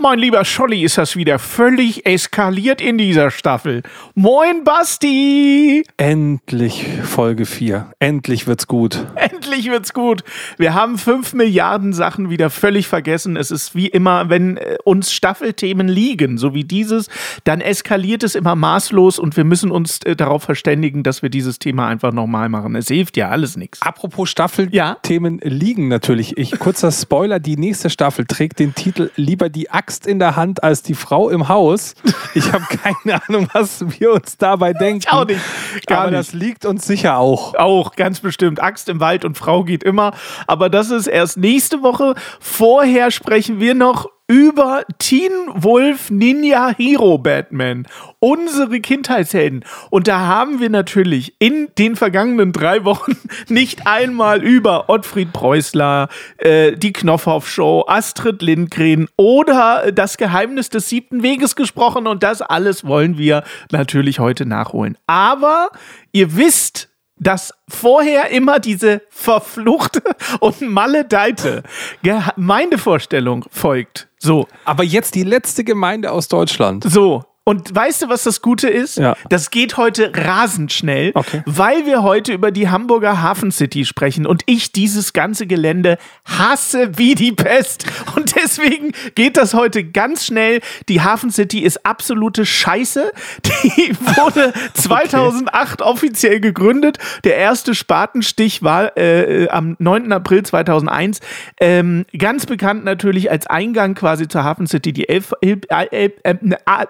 [0.00, 3.82] Mein lieber Scholli, ist das wieder völlig eskaliert in dieser Staffel.
[4.14, 5.82] Moin, Basti!
[5.96, 7.90] Endlich Folge 4.
[7.98, 9.04] Endlich wird's gut.
[9.16, 10.22] Endlich wird's gut.
[10.56, 13.36] Wir haben 5 Milliarden Sachen wieder völlig vergessen.
[13.36, 17.08] Es ist wie immer, wenn äh, uns Staffelthemen liegen, so wie dieses,
[17.42, 21.58] dann eskaliert es immer maßlos und wir müssen uns äh, darauf verständigen, dass wir dieses
[21.58, 22.76] Thema einfach nochmal machen.
[22.76, 23.82] Es hilft ja alles nichts.
[23.82, 25.48] Apropos Staffelthemen ja?
[25.50, 26.38] liegen natürlich.
[26.38, 30.36] Ich, kurzer Spoiler, die nächste Staffel trägt den Titel Lieber die Axt Axt in der
[30.36, 31.94] Hand als die Frau im Haus.
[32.34, 35.00] Ich habe keine Ahnung, was wir uns dabei denken.
[35.06, 35.40] Ich auch nicht.
[35.86, 36.18] Gar Aber nicht.
[36.18, 37.54] das liegt uns sicher auch.
[37.54, 38.62] Auch, ganz bestimmt.
[38.62, 40.12] Axt im Wald und Frau geht immer.
[40.46, 42.14] Aber das ist erst nächste Woche.
[42.38, 47.86] Vorher sprechen wir noch über Teen Wolf Ninja Hero Batman,
[48.20, 49.64] unsere Kindheitshelden.
[49.88, 53.16] Und da haben wir natürlich in den vergangenen drei Wochen
[53.48, 60.90] nicht einmal über Ottfried Preußler, äh, die Knopfhoff Show, Astrid Lindgren oder das Geheimnis des
[60.90, 62.06] siebten Weges gesprochen.
[62.06, 64.98] Und das alles wollen wir natürlich heute nachholen.
[65.06, 65.70] Aber
[66.12, 66.87] ihr wisst,
[67.20, 70.02] dass vorher immer diese verfluchte
[70.40, 71.62] und maledeite
[72.02, 74.08] Gemeindevorstellung folgt.
[74.18, 74.46] So.
[74.64, 76.84] Aber jetzt die letzte Gemeinde aus Deutschland.
[76.84, 77.24] So.
[77.48, 78.98] Und weißt du, was das Gute ist?
[78.98, 79.16] Ja.
[79.30, 81.42] Das geht heute rasend schnell, okay.
[81.46, 85.96] weil wir heute über die Hamburger Hafen City sprechen und ich dieses ganze Gelände
[86.26, 87.86] hasse wie die Pest.
[88.16, 90.60] Und deswegen geht das heute ganz schnell.
[90.90, 93.12] Die Hafen City ist absolute Scheiße.
[93.44, 95.90] Die wurde 2008 okay.
[95.90, 96.98] offiziell gegründet.
[97.24, 100.12] Der erste Spatenstich war äh, am 9.
[100.12, 101.20] April 2001.
[101.62, 106.12] Ähm, ganz bekannt natürlich als Eingang quasi zur Hafen City die Elf, Elf, Elf, Elf
[106.24, 106.34] äh,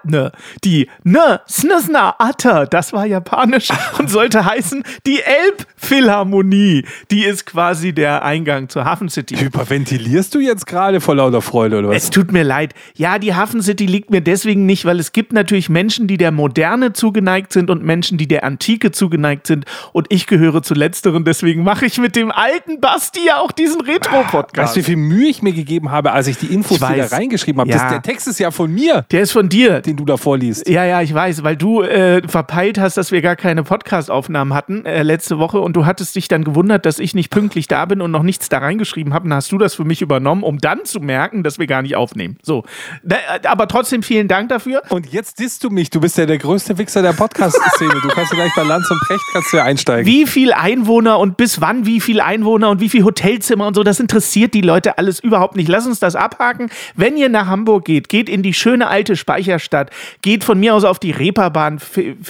[0.03, 0.31] ne,
[0.63, 6.85] die Ne, Snisna Atta, das war japanisch und sollte heißen die Elbphilharmonie.
[7.11, 9.35] Die ist quasi der Eingang zur Hafen City.
[9.37, 12.03] Hyperventilierst du jetzt gerade vor lauter Freude oder was?
[12.03, 12.73] Es tut mir leid.
[12.95, 16.31] Ja, die Hafen City liegt mir deswegen nicht, weil es gibt natürlich Menschen, die der
[16.31, 19.65] Moderne zugeneigt sind und Menschen, die der Antike zugeneigt sind.
[19.93, 23.81] Und ich gehöre zu letzteren, deswegen mache ich mit dem alten Basti ja auch diesen
[23.81, 24.57] Retro-Podcast.
[24.57, 27.11] Weißt du, wie viel Mühe ich mir gegeben habe, als ich die Infos ich wieder
[27.11, 27.69] reingeschrieben habe?
[27.69, 27.77] Ja.
[27.77, 29.05] Das, der Text ist ja von mir.
[29.11, 29.81] Der ist von dir.
[29.81, 30.38] Den du da vorliest.
[30.67, 34.85] Ja, ja, ich weiß, weil du äh, verpeilt hast, dass wir gar keine Podcast-Aufnahmen hatten
[34.85, 38.01] äh, letzte Woche und du hattest dich dann gewundert, dass ich nicht pünktlich da bin
[38.01, 39.27] und noch nichts da reingeschrieben habe.
[39.27, 41.95] Dann hast du das für mich übernommen, um dann zu merken, dass wir gar nicht
[41.95, 42.37] aufnehmen.
[42.41, 42.63] So.
[43.03, 44.83] Da, äh, aber trotzdem vielen Dank dafür.
[44.89, 45.89] Und jetzt disst du mich.
[45.89, 47.93] Du bist ja der größte Wichser der Podcast-Szene.
[48.01, 50.05] du kannst ja gleich bei Lanz und Precht kannst du ja einsteigen.
[50.05, 53.83] Wie viel Einwohner und bis wann wie viel Einwohner und wie viel Hotelzimmer und so,
[53.83, 55.67] das interessiert die Leute alles überhaupt nicht.
[55.67, 56.69] Lass uns das abhaken.
[56.95, 59.89] Wenn ihr nach Hamburg geht, geht in die schöne alte Speicherstadt,
[60.21, 61.79] geht von mir aus auf die Reeperbahn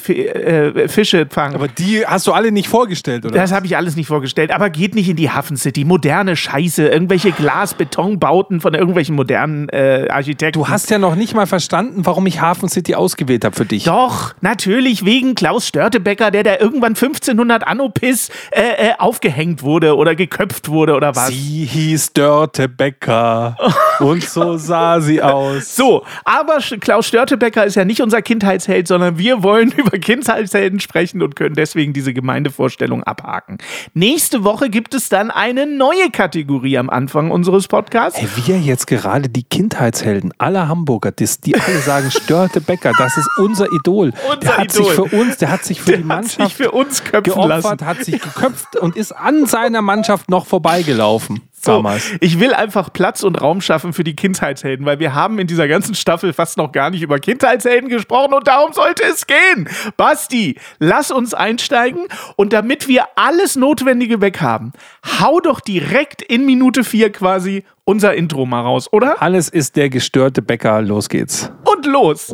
[0.08, 1.56] äh, Fische fangen.
[1.56, 3.36] Aber die hast du alle nicht vorgestellt, oder?
[3.36, 4.52] Das habe ich alles nicht vorgestellt.
[4.52, 5.86] Aber geht nicht in die Hafen City.
[5.86, 10.60] Moderne Scheiße, irgendwelche Glas-Betonbauten von irgendwelchen modernen äh, Architekten.
[10.60, 13.84] Du hast ja noch nicht mal verstanden, warum ich Hafen City ausgewählt habe für dich.
[13.84, 20.16] Doch, natürlich wegen Klaus Störtebecker, der da irgendwann 1500 Anopis äh, äh, aufgehängt wurde oder
[20.16, 21.30] geköpft wurde oder was.
[21.30, 23.58] Sie hieß Störtebecker
[24.00, 25.76] und so sah sie aus.
[25.76, 31.22] So, aber Klaus Störtebecker ist ja nicht unser Kindheitsheld, sondern wir wollen über Kindheitshelden sprechen
[31.22, 33.58] und können deswegen diese Gemeindevorstellung abhaken.
[33.94, 38.20] Nächste Woche gibt es dann eine neue Kategorie am Anfang unseres Podcasts.
[38.20, 43.18] Hey, wir jetzt gerade die Kindheitshelden aller Hamburger, die, die alle sagen, Störte Becker, das
[43.18, 44.14] ist unser Idol.
[44.28, 44.86] Unser der hat Idol.
[44.86, 47.86] sich für uns, der hat sich für der die Mannschaft für uns geopfert, lassen.
[47.86, 51.42] hat sich geköpft und ist an seiner Mannschaft noch vorbeigelaufen.
[51.62, 51.84] So,
[52.22, 55.68] ich will einfach Platz und Raum schaffen für die Kindheitshelden, weil wir haben in dieser
[55.68, 59.68] ganzen Staffel fast noch gar nicht über Kindheitshelden gesprochen und darum sollte es gehen.
[59.98, 62.08] Basti, lass uns einsteigen
[62.38, 64.72] und damit wir alles Notwendige weg haben,
[65.20, 69.22] hau doch direkt in Minute 4 quasi unser Intro mal raus, oder?
[69.22, 71.52] Alles ist der gestörte Bäcker, los geht's.
[71.66, 72.34] Und los!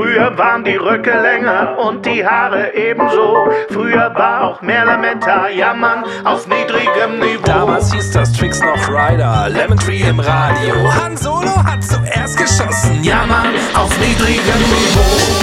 [0.00, 3.36] Früher waren die Röcke länger und die Haare ebenso.
[3.68, 7.42] Früher war auch mehr Lametta, jammern auf niedrigem Niveau.
[7.44, 10.74] Damals hieß das Tricks noch Rider, Lemon Tree im Radio.
[11.02, 15.39] Han Solo hat zuerst geschossen, jammern auf niedrigem Niveau.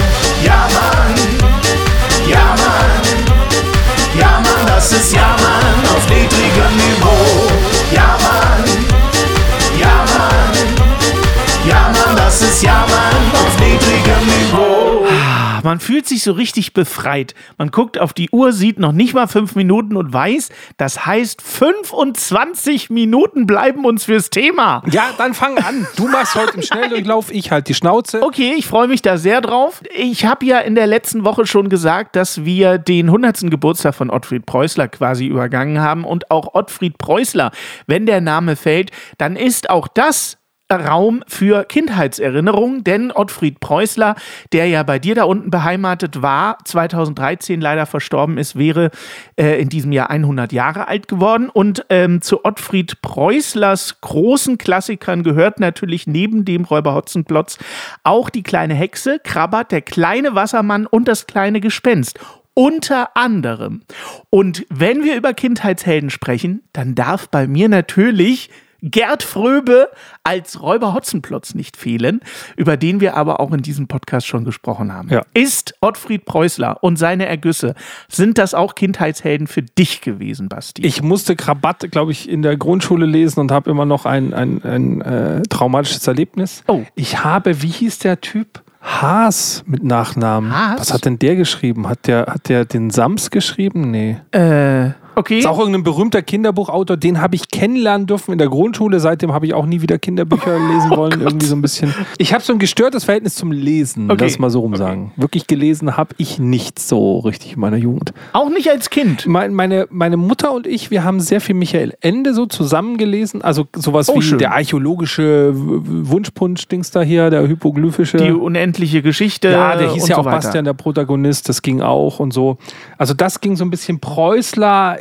[15.68, 17.34] Man fühlt sich so richtig befreit.
[17.58, 20.48] Man guckt auf die Uhr, sieht noch nicht mal fünf Minuten und weiß,
[20.78, 24.82] das heißt 25 Minuten bleiben uns fürs Thema.
[24.90, 25.86] Ja, dann fang an.
[25.96, 28.22] Du machst heute im Schnelldurchlauf, ich halt die Schnauze.
[28.22, 29.82] Okay, ich freue mich da sehr drauf.
[29.94, 33.50] Ich habe ja in der letzten Woche schon gesagt, dass wir den 100.
[33.50, 37.50] Geburtstag von Ottfried Preußler quasi übergangen haben und auch Ottfried Preußler,
[37.86, 40.38] wenn der Name fällt, dann ist auch das
[40.76, 44.16] Raum für Kindheitserinnerungen, denn Ottfried Preußler,
[44.52, 48.90] der ja bei dir da unten beheimatet war, 2013 leider verstorben ist, wäre
[49.36, 51.48] äh, in diesem Jahr 100 Jahre alt geworden.
[51.48, 57.58] Und ähm, zu Ottfried Preußlers großen Klassikern gehört natürlich neben dem Räuber Hotzenplotz
[58.04, 62.18] auch die kleine Hexe, Krabbert, der kleine Wassermann und das kleine Gespenst.
[62.52, 63.82] Unter anderem.
[64.30, 68.50] Und wenn wir über Kindheitshelden sprechen, dann darf bei mir natürlich
[68.82, 69.88] Gerd Fröbe
[70.22, 72.20] als Räuber Hotzenplotz nicht fehlen,
[72.56, 75.08] über den wir aber auch in diesem Podcast schon gesprochen haben.
[75.08, 75.22] Ja.
[75.34, 77.74] Ist Ottfried Preußler und seine Ergüsse,
[78.08, 80.86] sind das auch Kindheitshelden für dich gewesen, Basti?
[80.86, 84.62] Ich musste Krabatt, glaube ich, in der Grundschule lesen und habe immer noch ein, ein,
[84.62, 86.62] ein äh, traumatisches Erlebnis.
[86.68, 86.82] Oh.
[86.94, 88.62] Ich habe, wie hieß der Typ?
[88.80, 90.56] Haas mit Nachnamen.
[90.56, 90.80] Haas?
[90.80, 91.88] Was hat denn der geschrieben?
[91.88, 93.90] Hat der, hat der den Sams geschrieben?
[93.90, 94.18] Nee.
[94.30, 95.38] äh, okay.
[95.40, 99.00] Ist auch irgendein berühmter Kinderbuchautor, den habe ich kennenlernen dürfen in der Grundschule.
[99.00, 101.20] Seitdem habe ich auch nie wieder Kinderbücher lesen wollen.
[101.20, 101.94] Irgendwie so ein bisschen.
[102.18, 104.24] Ich habe so ein gestörtes Verhältnis zum Lesen, Okay.
[104.24, 105.12] lass mal so rum sagen.
[105.16, 108.12] Wirklich gelesen habe ich nicht so richtig in meiner Jugend.
[108.32, 109.26] Auch nicht als Kind.
[109.26, 113.42] Mein, meine, meine Mutter und ich, wir haben sehr viel Michael Ende so zusammengelesen.
[113.42, 114.38] Also sowas Oh, wie schön.
[114.38, 118.16] der archäologische Wunschpunsch-Dings da hier, der hypoglyphische.
[118.18, 119.50] Die unendliche Geschichte.
[119.50, 120.36] Ja, der hieß ja so auch weiter.
[120.36, 122.58] Bastian, der Protagonist, das ging auch und so.
[122.96, 124.98] Also das ging so ein bisschen Preußler,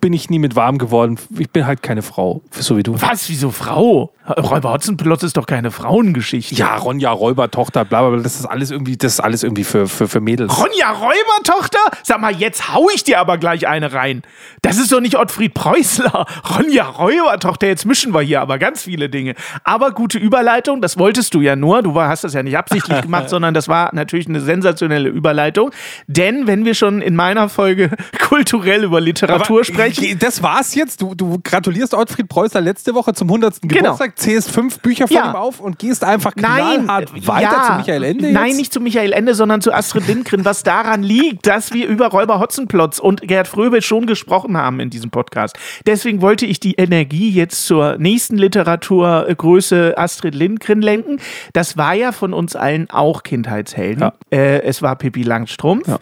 [0.00, 1.18] bin ich nie mit warm geworden.
[1.38, 3.00] Ich bin halt keine Frau, so wie du.
[3.00, 3.28] Was?
[3.28, 4.12] Wieso Frau?
[4.28, 6.54] Räuber Hotzenplotz ist doch keine Frauengeschichte.
[6.54, 9.88] Ja, Ronja, Räubertochter, bla bla bla, das ist alles irgendwie, das ist alles irgendwie für,
[9.88, 10.56] für, für Mädels.
[10.56, 11.80] Ronja Räubertochter?
[12.04, 14.22] Sag mal, jetzt hau ich dir aber gleich eine rein.
[14.62, 16.26] Das ist doch nicht Ottfried Preußler.
[16.56, 19.34] Ronja Räubertochter, jetzt mischen wir hier aber ganz viele Dinge.
[19.64, 21.82] Aber gute Überleitung, das wolltest du ja nur.
[21.82, 25.72] Du hast das ja nicht absichtlich gemacht, sondern das war natürlich eine sensationelle Überleitung.
[26.06, 30.18] Denn wenn wir schon in meiner Folge kulturell über Literatur Aber sprechen.
[30.18, 31.02] Das war's jetzt.
[31.02, 33.62] Du, du gratulierst Ottfried Preußler letzte Woche zum 100.
[33.62, 35.26] Geburtstag, zählst fünf Bücher von Genau.
[35.26, 35.32] Ja.
[35.32, 38.32] ihm auf und gehst einfach Nein, knallhart weiter ja, zu Michael Ende.
[38.32, 38.56] Nein, jetzt?
[38.56, 42.40] nicht zu Michael Ende, sondern zu Astrid Lindgren, was daran liegt, dass wir über Räuber
[42.40, 45.56] Hotzenplotz und Gerd Fröbe schon gesprochen haben in diesem Podcast.
[45.86, 51.18] Deswegen wollte ich die Energie jetzt zur nächsten Literaturgröße Astrid Lindgren lenken.
[51.52, 54.02] Das war ja von uns allen auch Kindheitshelden.
[54.02, 54.12] Ja.
[54.30, 55.88] Äh, es war Pippi Langstrumpf.
[55.88, 55.98] Ja.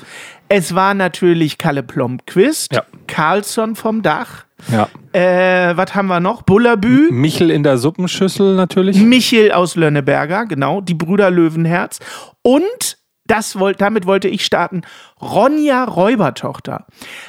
[0.52, 2.82] Es war natürlich Kalle Plomqvist, Ja.
[3.10, 4.44] Carlsson vom Dach.
[4.70, 4.88] Ja.
[5.12, 6.42] Äh, was haben wir noch?
[6.42, 7.10] Bullabü.
[7.10, 8.96] Michel in der Suppenschüssel natürlich.
[9.00, 11.98] Michel aus Lönneberger, genau, die Brüder Löwenherz.
[12.42, 14.82] Und das wollt, damit wollte ich starten.
[15.20, 16.86] Ronja Räubertochter.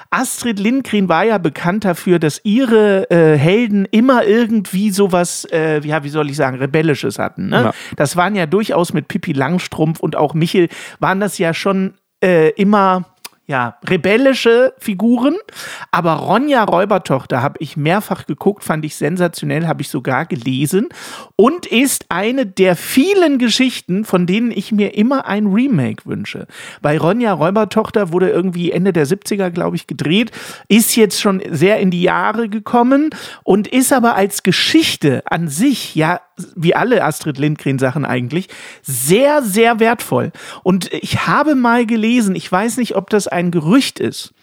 [0.10, 6.04] Astrid Lindgren war ja bekannt dafür, dass ihre äh, Helden immer irgendwie sowas, äh, ja,
[6.04, 7.50] wie soll ich sagen, Rebellisches hatten.
[7.50, 7.63] Ne?
[7.65, 7.72] Ja.
[7.98, 12.50] Das waren ja durchaus mit Pippi Langstrumpf und auch Michel, waren das ja schon äh,
[12.51, 13.11] immer
[13.51, 15.36] ja, rebellische Figuren.
[15.91, 20.88] Aber Ronja Räubertochter habe ich mehrfach geguckt, fand ich sensationell, habe ich sogar gelesen
[21.36, 26.48] und ist eine der vielen Geschichten, von denen ich mir immer ein Remake wünsche.
[26.81, 30.31] Bei Ronja Räubertochter wurde irgendwie Ende der 70er, glaube ich, gedreht,
[30.70, 33.10] ist jetzt schon sehr in die Jahre gekommen
[33.43, 36.22] und ist aber als Geschichte an sich, ja,
[36.55, 38.48] wie alle Astrid Lindgren Sachen eigentlich,
[38.81, 40.31] sehr, sehr wertvoll.
[40.63, 44.33] Und ich habe mal gelesen, ich weiß nicht, ob das ein Gerücht ist,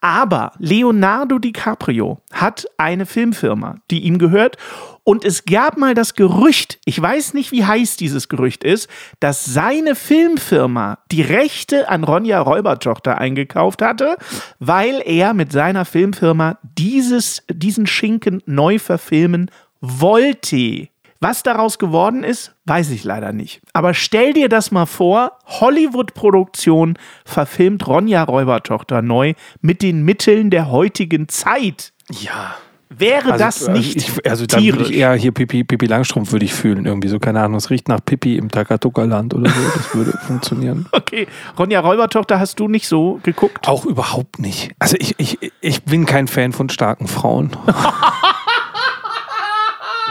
[0.00, 4.58] aber Leonardo DiCaprio hat eine Filmfirma, die ihm gehört.
[5.02, 9.44] Und es gab mal das Gerücht, ich weiß nicht, wie heiß dieses Gerücht ist, dass
[9.44, 14.16] seine Filmfirma die Rechte an Ronja Räubertochter eingekauft hatte,
[14.58, 20.88] weil er mit seiner Filmfirma dieses, diesen Schinken neu verfilmen wollte.
[21.24, 23.62] Was daraus geworden ist, weiß ich leider nicht.
[23.72, 30.70] Aber stell dir das mal vor, Hollywood-Produktion verfilmt Ronja Räubertochter neu mit den Mitteln der
[30.70, 31.94] heutigen Zeit.
[32.10, 32.56] Ja.
[32.90, 34.90] Wäre das nicht ich, also dann würde tierisch?
[34.90, 37.88] ich eher hier Pipi, Pipi Langstrumpf würde ich fühlen, irgendwie so, keine Ahnung, es riecht
[37.88, 40.86] nach Pipi im Takatuka-Land oder so, das würde funktionieren.
[40.92, 41.26] Okay,
[41.58, 43.66] Ronja Räubertochter hast du nicht so geguckt?
[43.66, 44.72] Auch überhaupt nicht.
[44.78, 47.56] Also ich, ich, ich bin kein Fan von starken Frauen.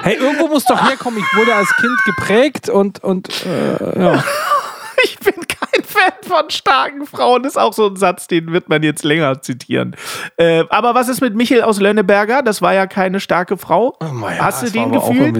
[0.04, 4.24] hey, irgendwo muss doch herkommen, ich wurde als Kind geprägt und, und äh, ja.
[5.06, 8.84] Ich bin kein Fan von starken Frauen ist auch so ein Satz, den wird man
[8.84, 9.98] jetzt länger zitieren.
[10.38, 12.42] Äh, aber was ist mit Michel aus Lönneberger?
[12.42, 13.98] Das war ja keine starke Frau.
[14.00, 15.36] Oh mein, Hast du den gefühlt?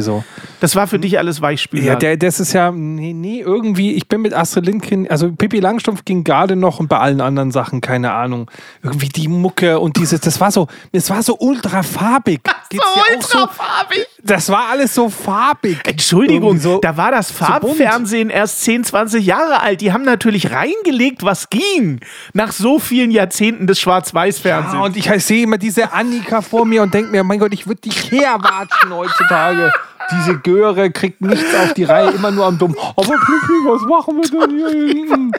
[0.72, 0.74] So.
[0.74, 1.84] Das war für dich alles Weichspüler.
[1.84, 5.60] Ja, der, das ist ja, nee, nee, irgendwie, ich bin mit Astrid Lindgren, also Pippi
[5.60, 8.50] Langstrumpf ging gerade noch und bei allen anderen Sachen, keine Ahnung.
[8.82, 12.42] Irgendwie die Mucke und dieses, das war so, es war so ultra farbig.
[12.70, 13.38] Geht's dir auch so?
[13.40, 14.08] ultrafarbig.
[14.24, 15.80] Das war alles so farbig.
[15.86, 17.30] Entschuldigung, so, da war das.
[17.30, 19.82] Farbfernsehen erst 10, 20 Jahre alt.
[19.82, 22.00] Die haben natürlich reingelegt, was ging.
[22.34, 24.74] Nach so vielen Jahrzehnten des Schwarz-Weiß-Fernsehens.
[24.74, 27.68] Ja, und ich sehe immer diese Annika vor mir und denke mir, mein Gott, ich
[27.68, 29.72] würde dich herwatschen heutzutage.
[30.12, 32.76] Diese Göre kriegt nichts auf die Reihe, immer nur am Dumm.
[32.96, 35.32] Aber Pippi, was machen wir denn hier hinten?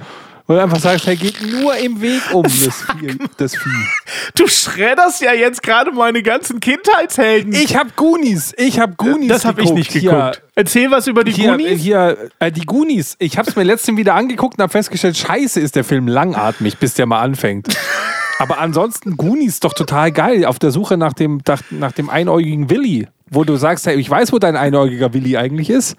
[0.47, 3.16] Und einfach sagst, er geht nur im Weg um, das Vieh.
[3.38, 3.71] Das Vieh.
[4.35, 7.54] du schredderst ja jetzt gerade meine ganzen Kindheitshelden.
[7.54, 8.52] Ich hab Goonies.
[8.59, 10.42] Ich hab Goonies das habe ich nicht Hier- geguckt.
[10.54, 11.80] Erzähl was über die Hier, Goonies.
[11.80, 13.16] hier äh, die Goonies.
[13.21, 16.76] Ich habe es mir letztens wieder angeguckt und habe festgestellt, scheiße ist der Film langatmig,
[16.76, 17.68] bis der mal anfängt.
[18.38, 20.44] Aber ansonsten Goonies doch total geil.
[20.44, 23.09] Auf der Suche nach dem, nach, nach dem einäugigen Willi.
[23.31, 25.97] Wo du sagst, hey, ich weiß, wo dein einäugiger Willi eigentlich ist.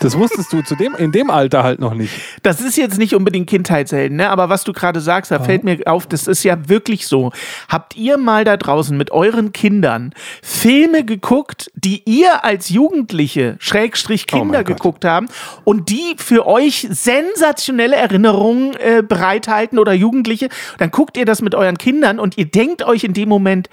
[0.00, 2.12] Das wusstest du zu dem, in dem Alter halt noch nicht.
[2.44, 4.30] Das ist jetzt nicht unbedingt Kindheitshelden, ne?
[4.30, 7.32] aber was du gerade sagst, da fällt mir auf, das ist ja wirklich so.
[7.68, 14.28] Habt ihr mal da draußen mit euren Kindern Filme geguckt, die ihr als Jugendliche, Schrägstrich
[14.28, 14.76] Kinder Oh mein Gott.
[14.76, 15.26] geguckt haben
[15.64, 20.48] und die für euch sensationelle Erinnerungen äh, bereithalten oder Jugendliche?
[20.78, 23.68] Dann guckt ihr das mit euren Kindern und ihr denkt euch in dem Moment,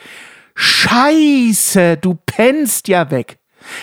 [0.55, 3.37] Scheiße, du pennst ja weg.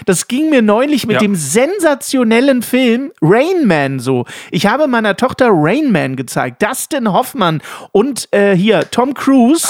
[0.07, 1.21] Das ging mir neulich mit Ja.
[1.21, 4.25] dem sensationellen Film Rain Man so.
[4.53, 6.63] Ich habe meiner Tochter Rain Man gezeigt.
[6.63, 7.61] Dustin Hoffmann
[7.91, 9.67] und äh, hier Tom Cruise.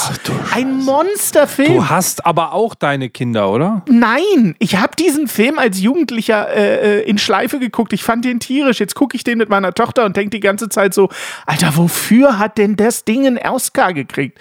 [0.53, 1.73] Ein Monsterfilm.
[1.73, 3.81] Du hast aber auch deine Kinder, oder?
[3.89, 7.91] Nein, ich habe diesen Film als Jugendlicher äh, äh, in Schleife geguckt.
[7.91, 8.79] Ich fand den tierisch.
[8.79, 11.09] Jetzt gucke ich den mit meiner Tochter und denke die ganze Zeit so,
[11.47, 14.37] Alter, wofür hat denn das Ding einen Oscar gekriegt?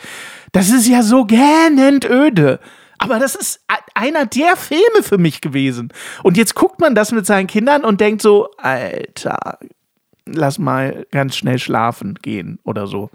[0.52, 2.60] Das ist ja so gähnend öde.
[2.98, 5.92] Aber das ist einer der Filme für mich gewesen.
[6.22, 9.58] Und jetzt guckt man das mit seinen Kindern und denkt so, Alter,
[10.24, 13.10] lass mal ganz schnell schlafen gehen oder so.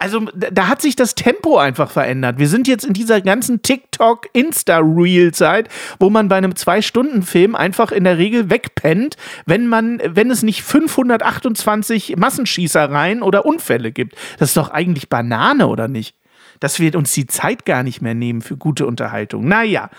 [0.00, 2.38] Also da hat sich das Tempo einfach verändert.
[2.38, 5.68] Wir sind jetzt in dieser ganzen TikTok, Insta-Reel-Zeit,
[5.98, 10.62] wo man bei einem Zwei-Stunden-Film einfach in der Regel wegpennt, wenn man, wenn es nicht
[10.62, 14.14] 528 Massenschießereien oder Unfälle gibt.
[14.38, 16.14] Das ist doch eigentlich Banane, oder nicht?
[16.60, 19.46] Dass wir uns die Zeit gar nicht mehr nehmen für gute Unterhaltung.
[19.46, 19.90] Naja,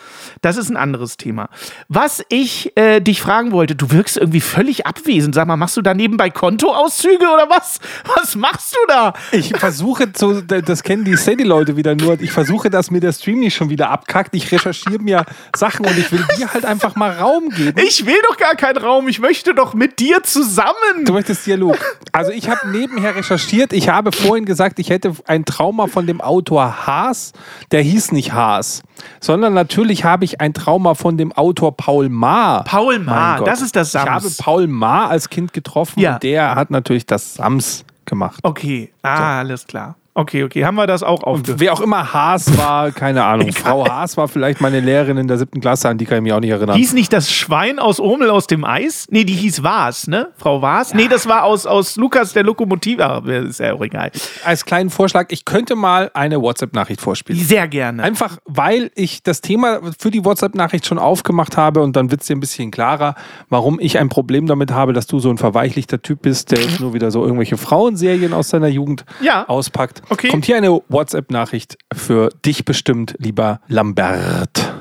[0.42, 1.50] das ist ein anderes Thema.
[1.88, 5.36] Was ich äh, dich fragen wollte, du wirkst irgendwie völlig abwesend.
[5.36, 7.80] Sag mal, machst du da nebenbei Kontoauszüge oder was?
[8.16, 9.14] Was machst du da?
[9.32, 13.40] Ich versuche, so, das kennen die Steady-Leute wieder nur, ich versuche, dass mir der Stream
[13.40, 14.36] nicht schon wieder abkackt.
[14.36, 15.26] Ich recherchiere mir
[15.56, 17.80] Sachen und ich will dir halt einfach mal Raum geben.
[17.86, 19.08] Ich will doch gar keinen Raum.
[19.08, 21.06] Ich möchte doch mit dir zusammen.
[21.06, 21.78] Du möchtest Dialog.
[22.12, 23.74] Also ich habe nebenher recherchiert.
[23.74, 27.34] Ich habe vorhin gesagt, ich hätte ein Trauma von dem Autor Haas.
[27.72, 28.82] Der hieß nicht Haas,
[29.20, 32.64] sondern natürlich habe ich ein Trauma von dem Autor Paul Maar.
[32.64, 34.10] Paul Maar, das ist das Ich Sams.
[34.10, 36.16] habe Paul Maar als Kind getroffen Ja.
[36.16, 38.40] und der hat natürlich das Sams gemacht.
[38.44, 39.96] Okay, ah, alles klar.
[40.20, 41.62] Okay, okay, haben wir das auch aufgehört.
[41.62, 43.54] Wer auch immer Haas war, keine Ahnung.
[43.54, 46.34] Frau Haas war vielleicht meine Lehrerin in der siebten Klasse, an die kann ich mich
[46.34, 46.76] auch nicht erinnern.
[46.76, 49.08] Hieß nicht das Schwein aus Urmel aus dem Eis?
[49.10, 50.28] Nee, die hieß Vas, ne?
[50.38, 50.94] Frau Vas?
[50.94, 53.06] Nee, das war aus, aus Lukas der Lokomotive.
[53.06, 54.12] Ah, ist ja auch egal.
[54.44, 57.42] Als kleinen Vorschlag, ich könnte mal eine WhatsApp-Nachricht vorspielen.
[57.42, 58.04] Sehr gerne.
[58.04, 62.28] Einfach, weil ich das Thema für die WhatsApp-Nachricht schon aufgemacht habe und dann wird es
[62.28, 63.16] dir ein bisschen klarer,
[63.48, 66.82] warum ich ein Problem damit habe, dass du so ein verweichlichter Typ bist, der jetzt
[66.82, 69.48] nur wieder so irgendwelche Frauenserien aus deiner Jugend Ja.
[69.48, 70.02] auspackt.
[70.10, 70.30] Okay.
[70.30, 74.79] Kommt hier eine WhatsApp-Nachricht für dich bestimmt, lieber Lambert.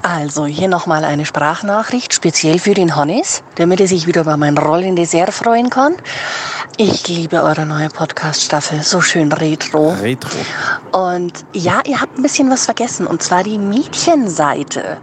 [0.00, 4.56] Also hier nochmal eine Sprachnachricht, speziell für den Hannes, damit er sich wieder über mein
[4.56, 5.96] rollendes Dessert freuen kann.
[6.76, 9.96] Ich liebe eure neue Podcast-Staffel, so schön retro.
[10.00, 10.30] Retro.
[10.92, 14.98] Und ja, ihr habt ein bisschen was vergessen, und zwar die Mädchenseite.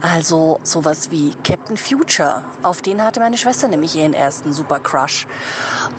[0.00, 2.42] Also sowas wie Captain Future.
[2.64, 5.28] Auf den hatte meine Schwester nämlich ihren ersten Super Crush.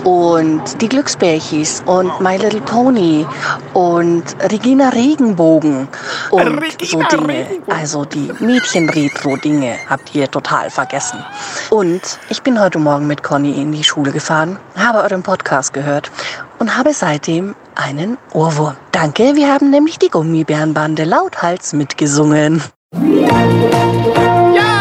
[0.04, 3.25] Und die Glücksbärchis und My Little Pony
[3.74, 5.88] und Regina Regenbogen
[6.32, 6.42] und
[6.82, 7.27] so Regina Dinge.
[7.27, 7.74] Regenbogen.
[7.74, 11.24] Also die Mädchen-Retro-Dinge habt ihr total vergessen.
[11.70, 16.12] Und ich bin heute Morgen mit Conny in die Schule gefahren, habe euren Podcast gehört
[16.60, 18.75] und habe seitdem einen Ohrwurm.
[18.91, 22.63] Danke, wir haben nämlich die Gummibärenbande lauthals mitgesungen.
[22.91, 24.75] Mutig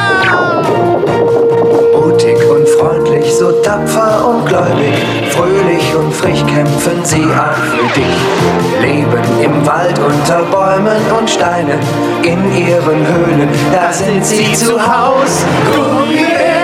[2.64, 4.94] und freundlich, so tapfer und gläubig.
[5.30, 8.80] Fröhlich und frisch kämpfen sie auch für dich.
[8.80, 11.78] Leben im Wald unter Bäumen und Steinen,
[12.22, 15.44] in ihren Höhlen, da sind sie zu Haus.
[15.72, 16.54] Grüne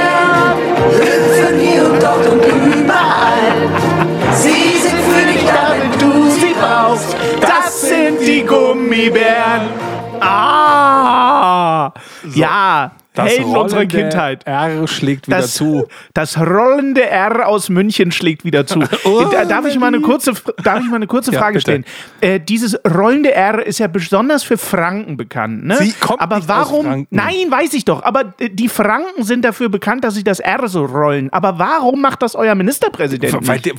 [0.92, 3.52] Hüpfen hier und dort und überall.
[4.34, 7.16] Sie sind für dich da, wenn du sie brauchst.
[7.40, 9.68] Das sind die Gummibären.
[10.20, 11.92] Ah!
[12.22, 12.40] So.
[12.40, 14.46] Ja, Helden unserer Kindheit.
[14.46, 15.86] R schlägt wieder Das, zu.
[16.14, 18.80] das rollende R aus München schlägt wieder zu.
[19.32, 21.60] Da- darf, ich mal eine kurze, darf ich mal eine kurze Ja, Frage bitte.
[21.62, 21.84] stellen?
[22.20, 25.64] Äh, dieses rollende R ist ja besonders für Franken bekannt.
[25.64, 25.76] Ne?
[25.78, 26.86] Sie kommt aber warum?
[26.86, 27.06] Franken.
[27.10, 28.02] Nein, weiß ich doch.
[28.04, 31.32] Aber die Franken sind dafür bekannt, dass sie das R so rollen.
[31.32, 33.72] Aber warum macht das euer Ministerpräsident Weil, die-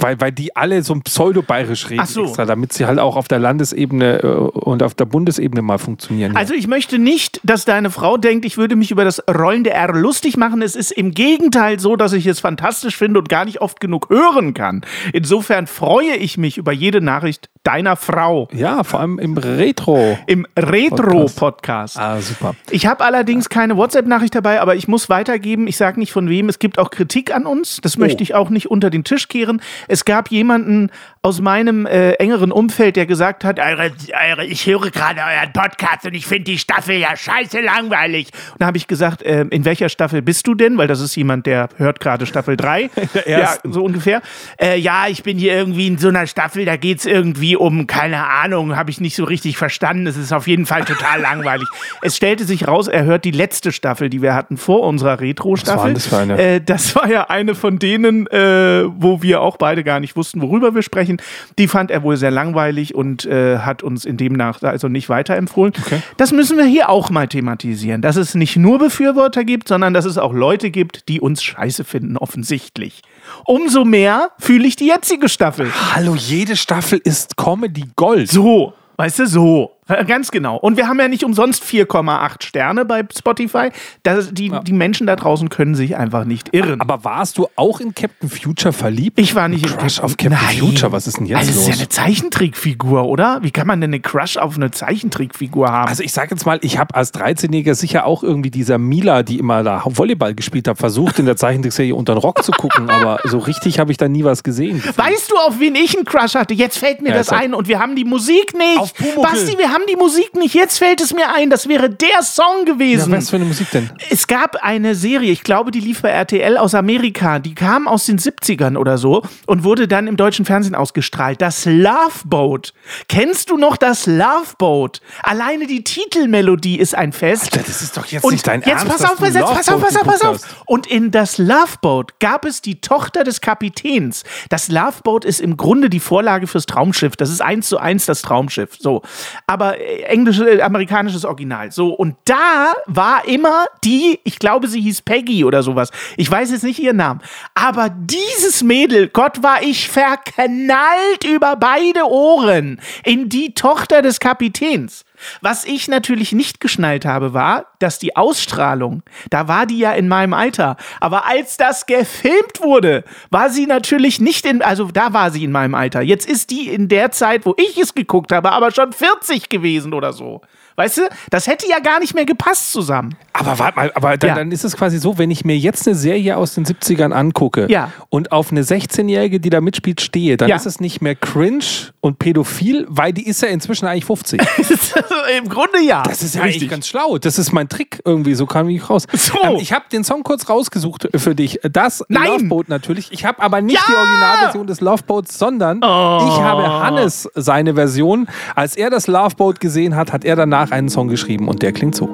[0.00, 2.24] weil, weil die alle so ein pseudo-bayerisch reden so.
[2.24, 6.36] extra, damit sie halt auch auf der Landesebene äh, und auf der Bundesebene mal funktionieren.
[6.36, 9.92] Also ich möchte nicht, dass deine Frau denkt, ich würde mich über das rollende R
[9.92, 10.62] lustig machen.
[10.62, 14.10] Es ist im Gegenteil so, dass ich es fantastisch finde und gar nicht oft genug
[14.10, 14.82] hören kann.
[15.12, 20.18] Insofern freue ich mich über jede Nachricht deiner Frau ja, vor allem im Retro.
[20.26, 21.96] im Retro-Podcast.
[21.96, 22.56] Ah, super.
[22.70, 25.68] Ich habe allerdings keine WhatsApp-Nachricht dabei, aber ich muss weitergeben.
[25.68, 26.48] Ich sage nicht von wem.
[26.48, 27.80] Es gibt auch Kritik an uns.
[27.80, 29.62] Das möchte ich auch nicht unter den Tisch kehren.
[29.86, 30.90] Es gab jemanden
[31.22, 33.92] aus meinem äh, engeren Umfeld, der gesagt hat, eure,
[34.30, 38.28] eure, ich höre gerade euren Podcast und ich finde die Staffel ja scheiße langweilig.
[38.52, 40.78] Und da habe ich gesagt, äh, in welcher Staffel bist du denn?
[40.78, 42.90] Weil das ist jemand, der hört gerade Staffel 3.
[43.14, 44.22] der ja, so ungefähr.
[44.60, 47.86] Äh, ja, ich bin hier irgendwie in so einer Staffel, da geht es irgendwie um,
[47.86, 50.06] keine Ahnung, habe ich nicht so richtig verstanden.
[50.06, 51.68] Es ist auf jeden Fall total langweilig.
[52.02, 55.94] Es stellte sich raus, er hört die letzte Staffel, die wir hatten vor unserer Retro-Staffel.
[55.94, 56.10] Das?
[56.12, 60.40] Äh, das war ja eine von denen, äh, wo wir auch beide gar nicht wussten,
[60.40, 61.20] worüber wir sprechen.
[61.58, 65.72] Die fand er wohl sehr langweilig und äh, hat uns in demnach also nicht weiterempfohlen.
[66.16, 70.04] Das müssen wir hier auch mal thematisieren, dass es nicht nur Befürworter gibt, sondern dass
[70.04, 73.02] es auch Leute gibt, die uns scheiße finden, offensichtlich.
[73.44, 75.70] Umso mehr fühle ich die jetzige Staffel.
[75.94, 78.30] Hallo, jede Staffel ist Comedy Gold.
[78.30, 79.72] So, weißt du, so.
[79.88, 80.56] Äh, Ganz genau.
[80.56, 83.70] Und wir haben ja nicht umsonst 4,8 Sterne bei Spotify.
[84.02, 86.80] Das, die, die Menschen da draußen können sich einfach nicht irren.
[86.80, 89.18] Aber warst du auch in Captain Future verliebt?
[89.18, 90.58] Ich war nicht in Crush auf Captain Nein.
[90.58, 90.92] Future.
[90.92, 91.80] Was ist denn jetzt also, das ist ja los?
[91.80, 93.38] eine Zeichentrickfigur, oder?
[93.42, 95.88] Wie kann man denn eine Crush auf eine Zeichentrickfigur haben?
[95.88, 99.38] Also ich sag jetzt mal, ich habe als 13-Jähriger sicher auch irgendwie dieser Mila, die
[99.38, 103.18] immer da Volleyball gespielt hat, versucht in der Zeichentrickserie unter den Rock zu gucken, aber
[103.24, 104.82] so richtig habe ich da nie was gesehen.
[104.96, 106.54] weißt du, auf wen ich einen Crush hatte?
[106.54, 108.78] Jetzt fällt mir Ja, das ein und wir haben die Musik nicht.
[108.78, 109.22] Auf Pumuckl.
[109.22, 110.54] Basti, wir haben die Musik nicht.
[110.54, 111.50] Jetzt fällt es mir ein.
[111.50, 113.12] Das wäre der Song Ja, gewesen.
[113.12, 113.90] was für eine Musik denn?
[114.10, 118.06] Es gab eine Serie, ich glaube, die lief bei RTL aus Amerika, die kam aus
[118.06, 121.40] den 70ern oder so und wurde dann im deutschen Fernsehen ausgestrahlt.
[121.40, 122.72] Das Love Boat.
[123.08, 125.00] Kennst du noch das Love Boat?
[125.22, 127.56] Alleine die Titelmelodie ist ein Fest.
[127.56, 129.54] Das ist doch jetzt Und nicht dein jetzt Ernst, pass dass auf, pass, jetzt, Love
[129.54, 130.40] pass auf, pass auf, pass auf.
[130.66, 134.24] Und in das Love Boat gab es die Tochter des Kapitäns.
[134.48, 137.16] Das Love Boat ist im Grunde die Vorlage fürs Traumschiff.
[137.16, 138.76] Das ist eins zu eins das Traumschiff.
[138.78, 139.02] So.
[139.46, 141.70] Aber äh, englische, äh, amerikanisches Original.
[141.70, 141.88] So.
[141.94, 145.90] Und da war immer die, ich glaube, sie hieß Peggy oder sowas.
[146.16, 147.20] Ich weiß jetzt nicht ihren Namen.
[147.54, 155.04] Aber dieses Mädel, Gott war ich verknallt über beide Ohren in die Tochter des Kapitäns.
[155.40, 160.08] Was ich natürlich nicht geschnallt habe, war, dass die Ausstrahlung, da war die ja in
[160.08, 160.76] meinem Alter.
[161.00, 165.52] Aber als das gefilmt wurde, war sie natürlich nicht in, also da war sie in
[165.52, 166.02] meinem Alter.
[166.02, 169.92] Jetzt ist die in der Zeit, wo ich es geguckt habe, aber schon 40 gewesen
[169.94, 170.40] oder so.
[170.76, 173.14] Weißt du, das hätte ja gar nicht mehr gepasst zusammen.
[173.34, 174.34] Aber warte mal, aber dann, Ja.
[174.36, 177.66] dann ist es quasi so, wenn ich mir jetzt eine Serie aus den 70ern angucke
[177.70, 177.92] Ja.
[178.08, 180.56] und auf eine 16-Jährige, die da mitspielt, stehe, dann Ja.
[180.56, 184.42] ist es nicht mehr cringe und pädophil, weil die ist ja inzwischen eigentlich 50.
[185.38, 186.02] Im Grunde ja.
[186.02, 187.16] Das ist ja eigentlich ganz schlau.
[187.16, 189.06] Das ist mein Trick irgendwie, so kam ich raus.
[189.12, 189.38] So.
[189.44, 191.60] Ähm, ich habe den Song kurz rausgesucht für dich.
[191.62, 192.26] Das Nein.
[192.26, 193.12] Loveboat natürlich.
[193.12, 193.82] Ich habe aber nicht Ja.
[193.88, 198.26] die Originalversion des Loveboats, sondern ich habe Hannes seine Version.
[198.56, 201.94] Als er das Loveboat gesehen hat, hat er danach einen Song geschrieben und der klingt
[201.94, 202.10] so.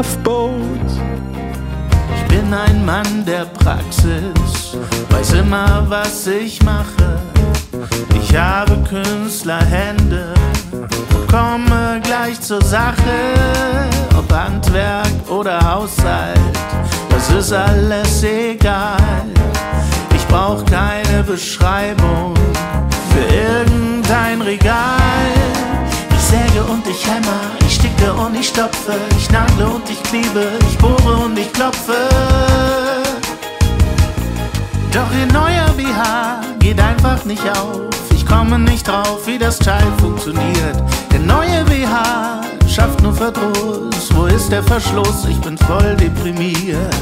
[0.00, 0.90] Loveboat.
[2.16, 4.74] Ich bin ein Mann der Praxis,
[5.10, 7.20] weiß immer, was ich mache.
[8.14, 10.32] Ich habe Künstlerhände
[10.72, 12.96] und komme gleich zur Sache.
[14.16, 16.38] Ob Handwerk oder Haushalt,
[17.10, 18.96] das ist alles egal.
[20.14, 22.32] Ich brauch keine Beschreibung
[23.12, 25.28] für irgendein Regal.
[26.10, 27.59] Ich säge und ich hämmer,
[28.00, 32.08] ich sticke und ich stopfe, ich nagle und ich klebe, ich bohre und ich klopfe.
[34.92, 37.90] Doch ihr neuer BH geht einfach nicht auf.
[38.14, 40.76] Ich komme nicht drauf, wie das Teil funktioniert.
[41.12, 44.14] Der neue BH schafft nur Verdruss.
[44.14, 45.26] Wo ist der Verschluss?
[45.28, 46.94] Ich bin voll deprimiert.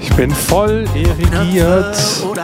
[0.00, 1.96] Ich bin voll irrigiert.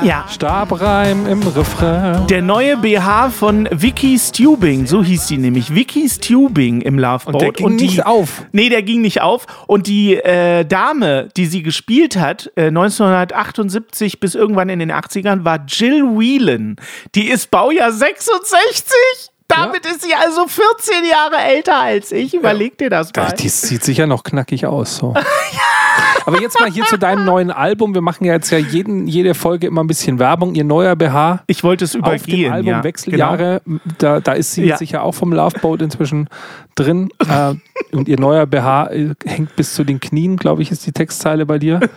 [0.02, 0.24] Ja.
[0.30, 2.26] Stabreim im Refrain.
[2.28, 7.34] Der neue BH von Vicky Stubing, so hieß sie nämlich, Vicky Stubing im Loveboat.
[7.34, 8.46] Und der ging die, nicht auf.
[8.52, 9.46] Nee, der ging nicht auf.
[9.66, 15.44] Und die äh, Dame, die sie gespielt hat, äh, 1978 bis irgendwann in den 80ern,
[15.44, 16.76] war Jill Whelan.
[17.14, 19.30] Die ist Baujahr 66.
[19.50, 22.34] Damit ist sie also 14 Jahre älter als ich.
[22.34, 23.32] Überleg dir das mal.
[23.32, 24.96] Die sieht sicher noch knackig aus.
[24.96, 25.14] So.
[26.26, 27.94] Aber jetzt mal hier zu deinem neuen Album.
[27.94, 30.54] Wir machen ja jetzt ja jeden, jede Folge immer ein bisschen Werbung.
[30.54, 31.42] Ihr neuer BH.
[31.46, 32.44] Ich wollte es Auf übergehen.
[32.44, 32.72] dem Album ja.
[32.74, 32.84] Genau.
[32.84, 33.62] Wechseljahre,
[33.98, 34.76] da, da ist sie Ja.
[34.76, 36.28] sicher auch vom Loveboat inzwischen
[36.74, 37.10] drin.
[37.28, 37.54] Äh,
[37.96, 41.46] und ihr neuer BH äh, hängt bis zu den Knien, glaube ich, ist die Textzeile
[41.46, 41.80] bei dir.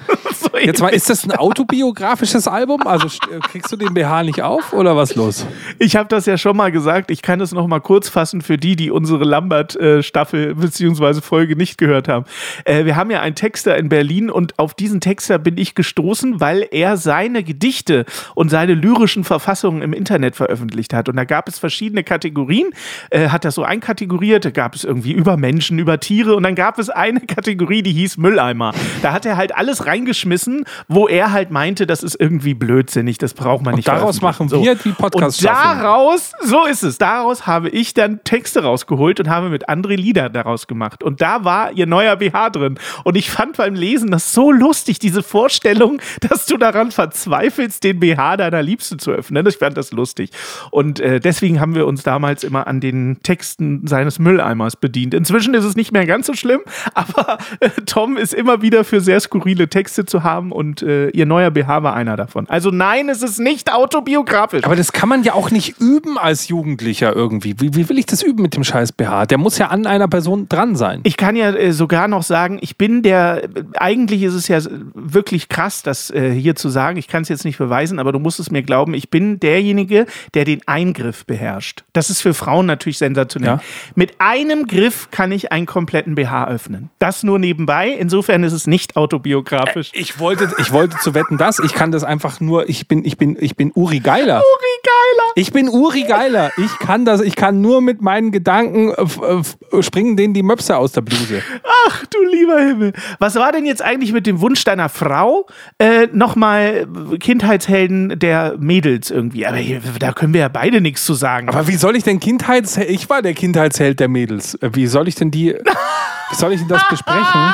[0.63, 2.87] Jetzt mal, ist das ein autobiografisches Album?
[2.87, 5.45] Also st- kriegst du den BH nicht auf oder was los?
[5.79, 7.11] Ich habe das ja schon mal gesagt.
[7.11, 11.21] Ich kann es noch mal kurz fassen für die, die unsere Lambert-Staffel bzw.
[11.21, 12.25] Folge nicht gehört haben.
[12.65, 16.39] Äh, wir haben ja einen Texter in Berlin und auf diesen Texter bin ich gestoßen,
[16.39, 21.09] weil er seine Gedichte und seine lyrischen Verfassungen im Internet veröffentlicht hat.
[21.09, 22.69] Und da gab es verschiedene Kategorien.
[23.09, 24.45] Äh, hat das so einkategoriert.
[24.45, 27.91] Da gab es irgendwie über Menschen, über Tiere und dann gab es eine Kategorie, die
[27.91, 28.71] hieß Mülleimer.
[29.01, 30.52] Da hat er halt alles reingeschmissen,
[30.87, 33.87] wo er halt meinte, das ist irgendwie blödsinnig, das braucht man nicht.
[33.87, 35.71] daraus machen wir die Podcast-Staffel.
[35.71, 39.95] Und daraus, so ist es, daraus habe ich dann Texte rausgeholt und habe mit André
[39.95, 41.03] Lieder daraus gemacht.
[41.03, 42.79] Und da war ihr neuer BH drin.
[43.03, 47.99] Und ich fand beim Lesen das so lustig, diese Vorstellung, dass du daran verzweifelst, den
[47.99, 49.45] BH deiner Liebsten zu öffnen.
[49.47, 50.31] Ich fand das lustig.
[50.71, 55.13] Und äh, deswegen haben wir uns damals immer an den Texten seines Mülleimers bedient.
[55.13, 56.61] Inzwischen ist es nicht mehr ganz so schlimm,
[56.93, 61.25] aber äh, Tom ist immer wieder für sehr skurrile Texte zu haben und äh, ihr
[61.25, 62.47] neuer BH war einer davon.
[62.49, 64.63] Also nein, es ist nicht autobiografisch.
[64.63, 67.55] Aber das kann man ja auch nicht üben als Jugendlicher irgendwie.
[67.59, 69.27] Wie, wie will ich das üben mit dem scheiß BH?
[69.27, 71.01] Der muss ja an einer Person dran sein.
[71.03, 74.59] Ich kann ja äh, sogar noch sagen, ich bin der, eigentlich ist es ja
[74.93, 76.97] wirklich krass, das äh, hier zu sagen.
[76.97, 80.05] Ich kann es jetzt nicht beweisen, aber du musst es mir glauben, ich bin derjenige,
[80.33, 81.83] der den Eingriff beherrscht.
[81.93, 83.55] Das ist für Frauen natürlich sensationell.
[83.55, 83.61] Ja.
[83.95, 86.89] Mit einem Griff kann ich einen kompletten BH öffnen.
[86.99, 87.89] Das nur nebenbei.
[87.89, 89.91] Insofern ist es nicht autobiografisch.
[89.93, 92.67] Ich wollte, ich wollte zu wetten, dass ich kann das einfach nur.
[92.69, 94.37] Ich bin, ich bin, ich bin Uri Geiler.
[94.37, 95.31] Uri Geiler.
[95.35, 96.51] Ich bin Uri Geiler.
[96.57, 97.21] Ich kann das.
[97.21, 101.41] Ich kann nur mit meinen Gedanken äh, äh, springen denen die Möpse aus der Bluse.
[101.87, 102.93] Ach du lieber Himmel.
[103.19, 105.45] Was war denn jetzt eigentlich mit dem Wunsch deiner Frau?
[105.77, 106.87] Äh, Nochmal
[107.19, 109.45] Kindheitshelden der Mädels irgendwie.
[109.45, 111.49] Aber hier, da können wir ja beide nichts zu sagen.
[111.49, 112.89] Aber wie soll ich denn Kindheitsheld?
[112.89, 114.55] Ich war der Kindheitsheld der Mädels.
[114.55, 115.53] Äh, Wie soll ich denn die?
[116.29, 117.53] Wie soll ich denn das besprechen?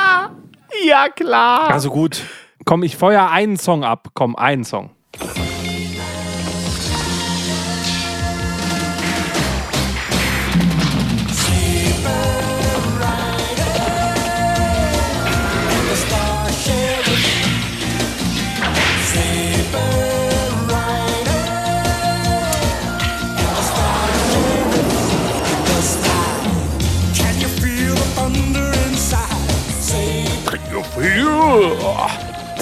[0.86, 1.70] ja, klar.
[1.70, 2.22] Also gut.
[2.64, 4.08] Komm, ich feuer einen Song ab.
[4.14, 4.90] Komm, einen Song.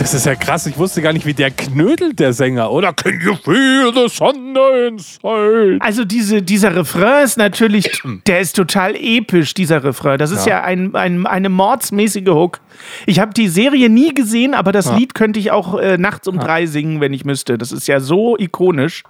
[0.08, 0.64] Das ist ja krass.
[0.64, 2.70] Ich wusste gar nicht, wie der knödelt, der Sänger.
[2.70, 5.76] Oder Can you feel the thunder inside?
[5.80, 10.18] Also diese, dieser Refrain ist natürlich, der ist total episch, dieser Refrain.
[10.18, 12.60] Das ist ja, ein, ein, eine mordsmäßige Hook.
[13.04, 16.38] Ich habe die Serie nie gesehen, aber das Lied könnte ich auch äh, nachts um
[16.38, 17.58] drei singen, wenn ich müsste.
[17.58, 19.02] Das ist ja so ikonisch,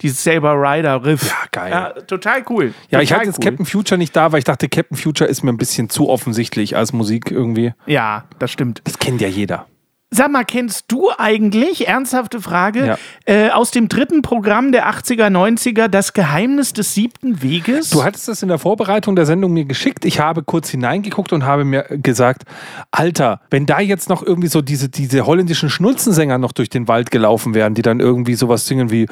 [0.00, 1.28] dieses Saber Rider Riff.
[1.28, 1.70] Ja, geil.
[1.70, 2.74] Ja, total cool.
[2.90, 3.44] Ja, ich total hatte jetzt cool.
[3.44, 6.76] Captain Future nicht da, weil ich dachte, Captain Future ist mir ein bisschen zu offensichtlich
[6.76, 7.72] als Musik irgendwie.
[7.86, 8.82] Ja, das stimmt.
[8.82, 9.66] Das kennt ja jeder.
[10.12, 12.98] Sag mal, kennst du eigentlich, ernsthafte Frage, Ja.
[13.26, 17.90] äh, aus dem dritten Programm der 80er, 90er, das Geheimnis des siebten Weges?
[17.90, 20.04] Du hattest das in der Vorbereitung der Sendung mir geschickt.
[20.04, 22.42] Ich habe kurz hineingeguckt und habe mir gesagt,
[22.90, 27.12] Alter, wenn da jetzt noch irgendwie so diese, diese holländischen Schnulzensänger noch durch den Wald
[27.12, 29.06] gelaufen wären, die dann irgendwie sowas singen wie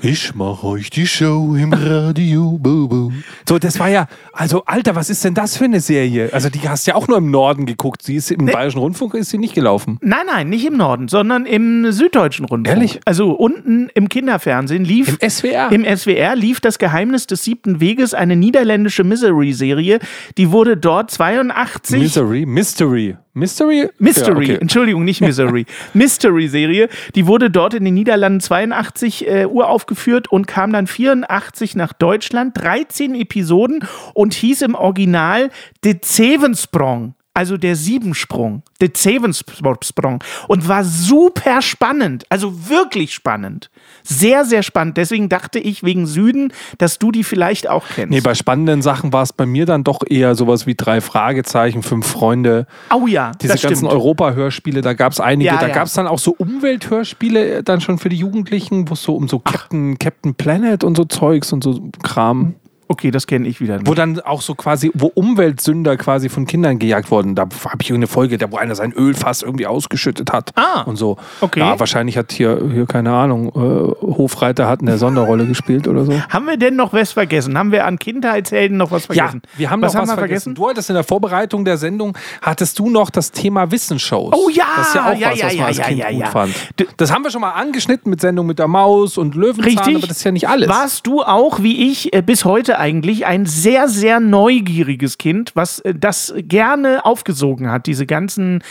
[0.00, 3.12] Ich mach euch die Show im Radio, Bubu.
[3.48, 6.30] So, das war ja, also Alter, was ist denn das für eine Serie?
[6.32, 8.02] Also die hast ja auch nur im Norden geguckt.
[8.02, 9.98] Sie ist im Bayerischen Rundfunk ist sie nicht gelaufen.
[10.02, 12.76] Nein, nein, nicht im Norden, sondern im süddeutschen Rundfunk.
[12.76, 13.00] Ehrlich?
[13.04, 15.18] Also unten im Kinderfernsehen lief.
[15.20, 15.72] Im SWR?
[15.72, 19.98] Im SWR lief das Geheimnis des siebten Weges, eine niederländische Misery-Serie.
[20.38, 22.00] Die wurde dort 82.
[22.00, 23.16] Misery, Mystery.
[23.32, 23.88] Mystery?
[23.98, 24.58] Mystery, Ja, okay.
[24.60, 25.64] Entschuldigung, nicht Misery.
[25.94, 26.88] Mystery-Serie.
[27.14, 32.56] Die wurde dort in den Niederlanden 82 äh, uraufgeführt und kam dann 84 nach Deutschland.
[32.60, 35.50] 13 Episoden und hieß im Original
[35.84, 37.14] De Zevensprong.
[37.40, 43.70] Also der Siebensprung, der Zevensprung und war super spannend, also wirklich spannend.
[44.02, 44.98] Sehr, sehr spannend.
[44.98, 48.10] Deswegen dachte ich wegen Süden, dass du die vielleicht auch kennst.
[48.10, 51.82] Nee, bei spannenden Sachen war es bei mir dann doch eher sowas wie drei Fragezeichen,
[51.82, 52.66] fünf Freunde.
[52.94, 53.86] oh ja, Diese das ganzen.
[53.86, 55.46] Europa-Hörspiele, da gab es einige.
[55.46, 55.74] Ja, da ja.
[55.74, 59.28] gab es dann auch so Umwelthörspiele dann schon für die Jugendlichen, wo es so um
[59.28, 62.56] so Captain, Captain Planet und so Zeugs und so Kram.
[62.90, 63.76] Okay, das kenne ich wieder.
[63.76, 63.86] Nicht.
[63.86, 67.36] Wo dann auch so quasi, wo Umweltsünder quasi von Kindern gejagt wurden.
[67.36, 70.50] Da habe ich irgendeine Folge, da wo einer sein Ölfass irgendwie ausgeschüttet hat.
[70.56, 71.16] Ah, Und so.
[71.40, 71.60] okay.
[71.60, 76.20] Ja, wahrscheinlich hat hier, hier keine Ahnung, äh, Hofreiter hat eine Sonderrolle gespielt oder so.
[76.30, 77.56] Haben wir denn noch was vergessen?
[77.56, 79.42] Haben wir an Kindheitshelden noch was vergessen?
[79.44, 80.56] Ja, wir haben was noch haben was wir vergessen.
[80.56, 84.34] Du hattest in der Vorbereitung der Sendung, hattest du noch das Thema Wissensshows.
[84.34, 85.98] Oh ja, Das ist ja auch ja, was, ja, was man ja, als ja, Kind
[85.98, 86.54] ja, gut fand.
[86.96, 89.94] Das haben wir schon mal angeschnitten mit Sendung mit der Maus und Löwenzahn, Richtig.
[89.94, 90.68] aber das ist ja nicht alles.
[90.68, 95.80] Warst du auch, wie ich, äh, bis heute eigentlich ein sehr, sehr neugieriges Kind, was
[95.80, 98.62] äh, das gerne aufgesogen hat, diese ganzen,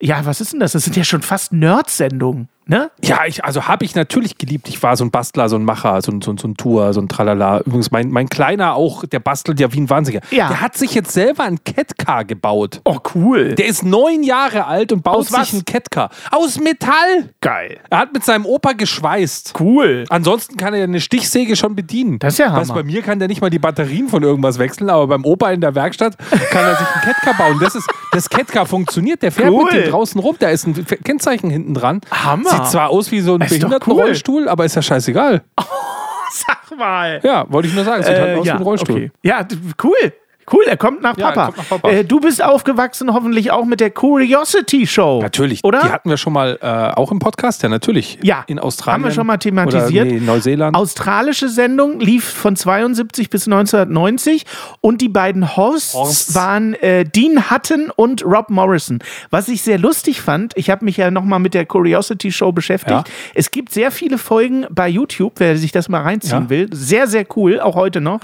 [0.00, 0.72] ja, was ist denn das?
[0.72, 2.90] Das sind ja schon fast Nerd-Sendungen, ne?
[3.02, 4.68] Ja, ich, also habe ich natürlich geliebt.
[4.68, 6.92] Ich war so ein Bastler, so ein Macher, so ein, so ein, so ein Tour,
[6.92, 7.60] so ein Tralala.
[7.60, 10.24] Übrigens, mein, mein Kleiner auch, der bastelt ja wie ein Wahnsinniger.
[10.30, 10.48] Ja.
[10.48, 12.80] Der hat sich jetzt selber ein Catcar gebaut.
[12.84, 13.54] Oh, cool.
[13.54, 15.50] Der ist neun Jahre alt und baut Aus was?
[15.50, 16.10] sich ein Catcar.
[16.30, 17.30] Aus Metall.
[17.40, 17.78] Geil.
[17.90, 19.54] Er hat mit seinem Opa geschweißt.
[19.60, 20.04] Cool.
[20.08, 22.18] Ansonsten kann er eine Stichsäge schon bedienen.
[22.18, 22.80] Das ist ja Was Hammer.
[22.80, 25.60] bei mir kann der nicht mal die Batterien von irgendwas wechseln, aber beim Opa in
[25.60, 26.16] der Werkstatt
[26.50, 27.58] kann er sich einen Catcar bauen.
[27.60, 29.22] Das, ist, das Catcar funktioniert.
[29.22, 29.64] Der fährt Cool.
[29.64, 30.36] mit dem draußen rum.
[30.38, 32.00] Da ist ein Kennzeichen hinten dran.
[32.10, 32.55] Hammer.
[32.56, 35.42] Sieht zwar aus wie so ein Behindertenrollstuhl, aber ist ja scheißegal.
[36.32, 37.20] Sag mal.
[37.22, 38.02] Ja, wollte ich nur sagen.
[38.02, 38.94] Sieht halt Äh, aus wie ein Rollstuhl.
[38.96, 39.10] okay.
[39.22, 39.46] Ja,
[39.82, 40.12] cool.
[40.52, 41.44] Cool, er kommt nach Ja, Papa.
[41.46, 41.88] kommt nach Papa.
[41.90, 45.20] Äh, du bist aufgewachsen hoffentlich auch mit der Curiosity Show.
[45.22, 45.64] Natürlich.
[45.64, 45.80] Oder?
[45.80, 48.18] Die hatten wir schon mal äh, auch im Podcast, ja, natürlich.
[48.22, 48.44] Ja.
[48.46, 49.02] In Australien.
[49.02, 50.06] Haben wir schon mal thematisiert.
[50.06, 50.76] Oder, nee, Neuseeland.
[50.76, 54.44] Australische Sendung lief von 72 bis 1990
[54.80, 56.34] und die beiden Hosts Horsts.
[56.34, 59.00] waren äh, Dean Hutton und Rob Morrison.
[59.30, 62.90] Was ich sehr lustig fand, ich habe mich ja nochmal mit der Curiosity Show beschäftigt.
[62.92, 63.04] Ja.
[63.34, 66.50] Es gibt sehr viele Folgen bei YouTube, wer sich das mal reinziehen Ja.
[66.50, 66.68] will.
[66.72, 68.20] Sehr, sehr cool, auch heute noch.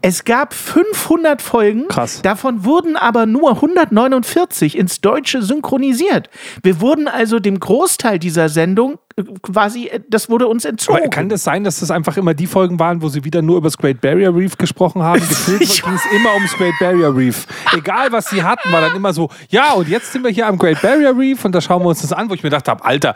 [0.00, 1.57] Es gab 500 Folgen.
[1.88, 2.22] Krass.
[2.22, 6.30] Davon wurden aber nur 149 ins Deutsche synchronisiert.
[6.62, 8.98] Wir wurden also dem Großteil dieser Sendung
[9.42, 10.98] quasi, äh, das wurde uns entzogen.
[10.98, 13.58] Aber kann das sein, dass das einfach immer die Folgen waren, wo sie wieder nur
[13.58, 15.20] über das Great Barrier Reef gesprochen haben?
[15.28, 17.46] Gefühlt ging es immer ums Great Barrier Reef.
[17.76, 20.58] Egal, was sie hatten, war dann immer so, ja, und jetzt sind wir hier am
[20.58, 22.84] Great Barrier Reef und da schauen wir uns das an, wo ich mir gedacht habe,
[22.84, 23.14] Alter,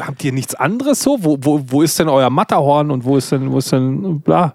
[0.00, 1.18] habt ihr nichts anderes so?
[1.20, 4.54] Wo, wo, wo ist denn euer Matterhorn und wo ist denn, wo ist denn, bla,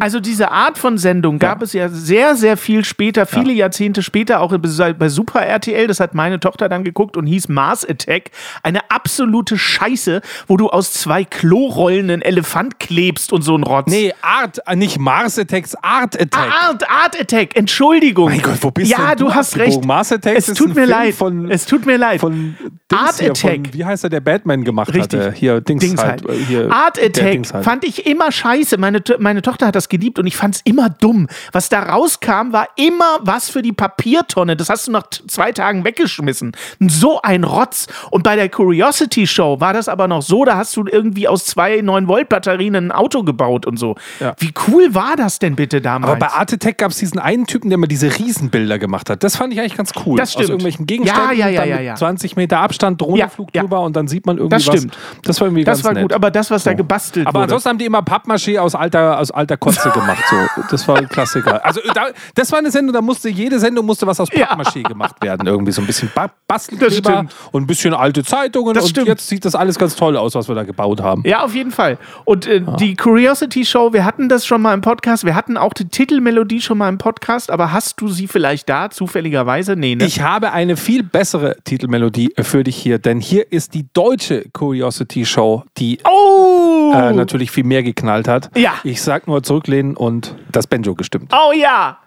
[0.00, 4.40] Also diese Art von Sendung gab es ja sehr, sehr viel später, viele Jahrzehnte später,
[4.40, 8.30] auch bei bei Super RTL, das hat meine Tochter dann geguckt und hieß Mars Attack.
[8.62, 13.86] Eine absolute Scheiße, wo du aus zwei Klorollen einen Elefant klebst und so ein Rotz.
[13.88, 16.52] nee, Art, äh, nicht Mars Attacks, Art Attack.
[16.62, 18.28] Art, Art Attack, Entschuldigung.
[18.30, 19.84] Mein Gott, wo bist ja, du du hast recht.
[19.84, 21.14] Mars Attacks es tut mir leid.
[21.14, 22.20] von- es tut mir leid.
[22.20, 22.56] Von
[22.90, 23.66] Dings Art hier, Attack.
[23.66, 25.20] Von, wie heißt er, der Batman gemacht Richtig.
[25.20, 25.32] hatte?
[25.32, 26.26] Hier, Dings, Dings halt.
[26.26, 26.38] halt.
[26.38, 27.64] äh, Hier, Art Attack Dings halt.
[27.64, 28.76] fand ich immer scheiße.
[28.78, 31.26] Meine, meine Tochter hat das geliebt und ich fand es immer dumm.
[31.52, 34.56] Was da rauskam, war immer was für die Papiertonne.
[34.56, 36.52] Das hast du nach zwei Tagen weggeschmissen.
[36.80, 37.86] So ein Rotz.
[38.10, 41.44] Und bei der Curiosity Show war das aber noch so, da hast du irgendwie aus
[41.44, 43.96] zwei 9-Volt-Batterien ein Auto gebaut und so.
[44.20, 44.34] Ja.
[44.38, 46.10] Wie cool war das denn bitte damals?
[46.12, 49.22] Aber bei Art Attack gab es diesen einen Typen, der immer diese Riesenbilder gemacht hat.
[49.22, 50.16] Das fand ich eigentlich ganz cool.
[50.16, 50.44] Das stimmt.
[50.44, 51.94] Aus irgendwelchen Gegenständen, Ja, ja, ja, ja, ja.
[51.94, 54.76] 20 Meter Abstand, Drohnenflug drüber und dann sieht man irgendwie Das was.
[54.76, 54.98] stimmt.
[55.24, 56.02] Das war irgendwie das ganz war nett.
[56.02, 57.44] gut, aber das, was da gebastelt Aber wurde.
[57.44, 60.24] ansonsten haben die immer Pappmaché aus alter, aus alter Kotze gemacht.
[60.28, 60.36] So.
[60.70, 61.64] Das war ein Klassiker.
[61.64, 64.30] Also da, das war eine Sendung, da musste jede Sendung musste was aus.
[64.30, 65.46] Pappmaché gemacht werden.
[65.46, 68.74] Irgendwie so ein bisschen ba Bastelkleber und ein bisschen alte Zeitungen.
[68.74, 69.08] Das und stimmt.
[69.08, 71.22] jetzt sieht das alles ganz toll aus, was wir da gebaut haben.
[71.24, 71.98] Ja, auf jeden Fall.
[72.24, 75.72] Und äh, die Curiosity Show, wir hatten das schon mal im Podcast, wir hatten auch
[75.72, 79.76] die Titelmelodie schon mal im Podcast, aber hast du sie vielleicht da zufälligerweise?
[79.76, 80.04] Nee, ne?
[80.04, 85.24] Ich habe eine viel bessere Titelmelodie für dich hier, denn hier ist die deutsche Curiosity
[85.24, 86.92] Show, die oh!
[86.94, 88.50] äh, natürlich viel mehr geknallt hat.
[88.56, 88.74] Ja.
[88.84, 91.32] Ich sag nur zurücklehnen und das Banjo gestimmt.
[91.32, 91.98] oh ja!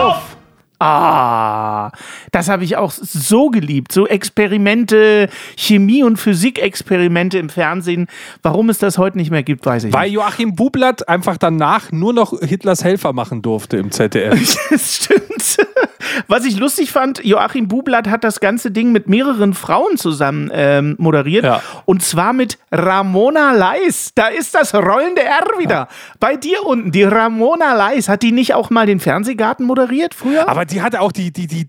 [0.00, 1.39] Ah,
[2.32, 3.92] Das habe ich auch so geliebt.
[3.92, 8.06] So Experimente, Chemie- und Physikexperimente im Fernsehen.
[8.42, 10.14] Warum es das heute nicht mehr gibt, weiß ich Weil nicht.
[10.14, 14.58] Joachim Bublatt einfach danach nur noch Hitlers Helfer machen durfte im ZDF.
[14.70, 15.30] Das stimmt.
[16.26, 20.96] Was ich lustig fand, Joachim Bublatt hat das ganze Ding mit mehreren Frauen zusammen ähm,
[20.98, 21.44] moderiert.
[21.44, 21.62] Ja.
[21.84, 24.12] Und zwar mit Ramona Leis.
[24.14, 25.88] Da ist das rollende R wieder.
[26.18, 28.08] Bei dir unten, die Ramona Leis.
[28.08, 30.48] Hat die nicht auch mal den Fernsehgarten moderiert früher?
[30.48, 31.68] Aber die hatte auch die, die, die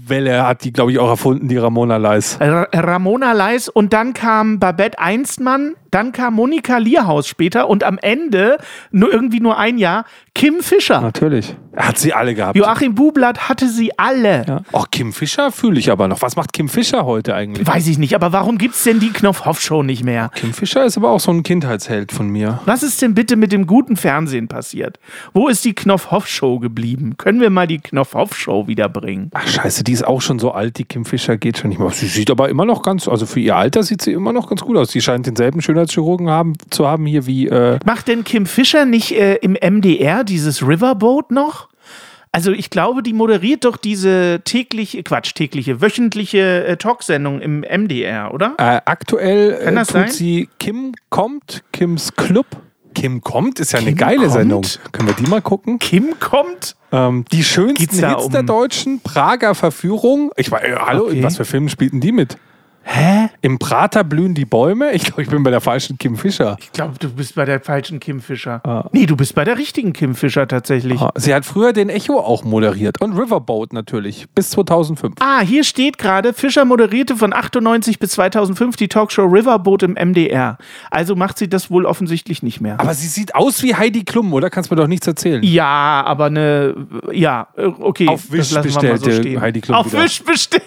[0.11, 2.37] Dauerwelle, hat die, glaube ich, auch erfunden, die Ramona Leis.
[2.41, 7.97] Ra Ramona Leis und dann kam Babette Einstmann, dann kam Monika Lierhaus später und am
[7.97, 8.57] Ende,
[8.91, 11.01] nur irgendwie nur ein Jahr, Kim Fischer.
[11.01, 11.55] Natürlich.
[11.75, 12.57] Hat sie alle gehabt.
[12.57, 14.45] Joachim Bublatt hatte sie alle.
[14.45, 14.61] Ja.
[14.71, 16.21] Auch Kim Fischer fühle ich aber noch.
[16.21, 17.65] Was macht Kim Fischer heute eigentlich?
[17.65, 20.29] Weiß ich nicht, aber warum gibt's denn die Knopf-Hoff-Show nicht mehr?
[20.35, 22.59] Kim Fischer ist aber auch so ein Kindheitsheld von mir.
[22.65, 24.99] Was ist denn bitte mit dem guten Fernsehen passiert?
[25.33, 27.15] Wo ist die Knopf-Hoff-Show geblieben?
[27.17, 29.29] Können wir mal die Knopf-Hoff-Show wiederbringen?
[29.33, 31.89] Ach scheiße, die ist auch schon so alt, die Kim Fischer geht schon nicht mehr.
[31.91, 34.61] Sie sieht aber immer noch ganz, also für ihr Alter sieht sie immer noch ganz
[34.61, 34.91] gut aus.
[34.91, 39.11] Sie scheint denselben Schönheitschirurgen haben, zu haben hier wie, äh, Macht denn Kim Fischer nicht
[39.11, 41.69] äh, im MDR dieses Riverboat noch?
[42.33, 48.33] Also ich glaube, die moderiert doch diese tägliche, Quatsch, tägliche, wöchentliche äh, Talksendung im MDR,
[48.33, 48.55] oder?
[48.57, 50.09] äh, aktuell äh, tut sein?
[50.09, 52.45] sie Kim kommt, Kims Club.
[52.93, 54.31] Kim kommt ist ja eine Kim geile kommt?
[54.33, 54.61] Sendung.
[54.91, 55.79] Können wir die mal gucken?
[55.79, 56.75] Kim kommt?
[56.91, 60.31] Ähm, die schönsten Geht's Hits um- der Deutschen, Prager Verführung.
[60.35, 61.23] Ich war, äh, hallo, in Okay.
[61.23, 62.37] was für Filmen spielten die mit?
[62.83, 63.29] Hä?
[63.41, 64.91] Im Prater blühen die Bäume.
[64.91, 66.57] Ich glaube, ich bin bei der falschen Kim Fischer.
[66.59, 68.89] Ich glaube, du bist bei der falschen Kim Fischer.
[68.91, 70.99] Nee, du bist bei der richtigen Kim Fischer tatsächlich.
[70.99, 75.15] Ah, Sie hat früher den Echo auch moderiert und Riverboat natürlich bis 2005.
[75.19, 80.57] Ah, hier steht gerade, Fischer moderierte von 98 bis 2005 die Talkshow Riverboat im MDR.
[80.89, 82.79] Also macht sie das wohl offensichtlich nicht mehr.
[82.79, 84.49] Aber sie sieht aus wie Heidi Klum, oder?
[84.49, 85.43] Kannst mir doch nichts erzählen.
[85.43, 86.75] Ja, aber eine,
[87.11, 88.07] ja, äh, okay.
[88.07, 90.03] Auf Wish das lassen wir mal bestellte Heidi Klum Auf wieder.
[90.03, 90.63] Wish bestellt.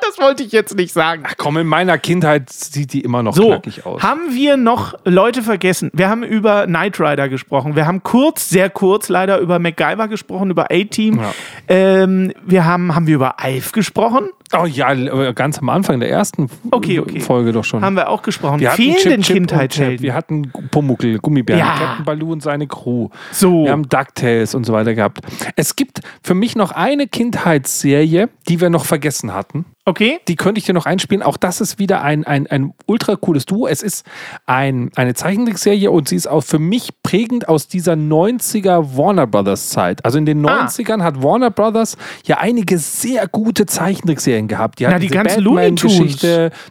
[0.00, 1.22] Das wollte ich jetzt nicht sagen.
[1.26, 4.02] Ach komm, in meiner Kindheit sieht die immer noch So, knackig aus.
[4.02, 5.90] haben wir noch Leute vergessen?
[5.92, 7.76] Wir haben über Knight Rider gesprochen.
[7.76, 11.20] Wir haben kurz, sehr kurz leider über MacGyver gesprochen, über A-Team.
[11.20, 11.32] Ja.
[11.68, 14.28] Ähm, wir haben, haben wir über Alf gesprochen?
[14.56, 17.20] Oh ja, äh, ganz am Anfang der ersten Okay, okay.
[17.20, 17.82] Folge doch schon.
[17.84, 18.60] Haben wir auch gesprochen.
[18.60, 19.48] wir hatten Fehlen Chip, denn Chip und Chap.
[19.50, 20.02] Kindheitshelden?
[20.02, 21.74] Wir hatten Pumuckl, Gummibären, Ja.
[21.78, 23.08] Captain Baloo und seine Crew.
[23.32, 23.64] So.
[23.64, 25.20] Wir haben DuckTales und so weiter gehabt.
[25.56, 29.64] Es gibt für mich noch eine Kindheitsserie, die wir noch vergessen hatten.
[29.88, 30.18] Okay.
[30.28, 31.22] Die könnte ich dir noch einspielen.
[31.22, 33.66] Auch das ist wieder ein, ein, ein ultra cooles Duo.
[33.66, 34.04] Es ist
[34.44, 39.70] ein, eine Zeichentrickserie und sie ist auch für mich prägend aus dieser 90er Warner Brothers
[39.70, 40.04] Zeit.
[40.04, 40.66] Also in den Ah.
[40.66, 41.96] 90ern hat Warner Brothers
[42.26, 44.78] ja einige sehr gute Zeichentrickserien gehabt.
[44.78, 46.18] Die hatten die diese ganzen Looney Tunes.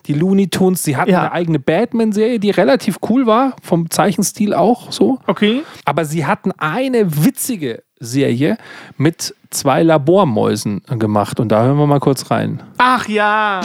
[0.05, 0.83] Die Looney Tunes.
[0.83, 1.21] Sie hatten Ja.
[1.21, 5.17] eine eigene Batman-Serie, die relativ cool war, vom Zeichenstil auch so.
[5.25, 5.63] Okay.
[5.85, 8.57] Aber sie hatten eine witzige Serie
[8.97, 11.39] mit zwei Labormäusen gemacht.
[11.39, 12.61] Und da hören wir mal kurz rein.
[12.77, 13.61] Ach ja.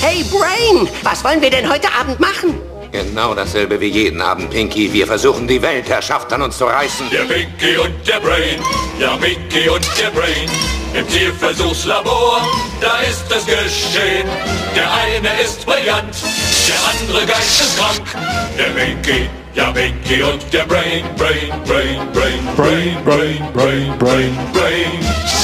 [0.00, 2.54] Hey Brain, was wollen wir denn heute Abend machen?
[2.92, 4.92] Genau dasselbe wie jeden Abend, Pinky.
[4.92, 7.06] Wir versuchen die Weltherrschaft an uns zu reißen.
[7.10, 8.60] Der Pinky und der Brain,
[8.98, 10.48] ja Pinky und der Brain.
[10.92, 12.42] Im Tierversuchslabor,
[12.82, 14.28] da ist das geschehen.
[14.76, 16.14] Der eine ist brillant,
[16.68, 18.02] der andere geisteskrank.
[18.58, 25.41] Der Pinky, ja Pinky und der Brain, Brain, Brain, Brain, Brain, Brain, Brain, Brain, Brain.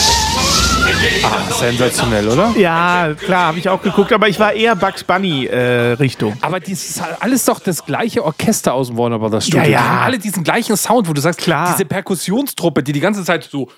[1.23, 2.55] Ah, sensationell, oder?
[2.57, 6.35] Ja, klar, habe ich auch geguckt, aber ich war eher Bugs Bunny äh, Richtung.
[6.41, 9.65] Aber das ist halt alles doch das gleiche Orchester aus dem Warner Brothers Studio.
[9.65, 9.79] Ja, ja.
[9.79, 11.73] Die haben alle diesen gleichen Sound, wo du sagst, Klar.
[11.73, 13.69] diese Perkussionstruppe, die die ganze Zeit so,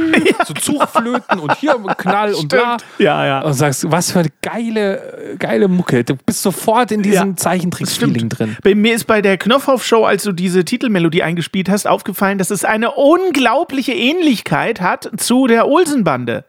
[0.46, 2.76] so Zugflöten und hier Knall und bla.
[2.98, 3.40] Ja, ja.
[3.40, 6.04] Und sagst, was für eine geile, geile Mucke.
[6.04, 8.56] Du bist sofort in diesem Ja, Zeichentrick-Feeling drin.
[8.62, 12.64] Bei mir ist bei der Knopfhoff-Show, als du diese Titelmelodie eingespielt hast, aufgefallen, dass es
[12.64, 16.44] eine unglaubliche Ähnlichkeit hat zu der Olsenbande.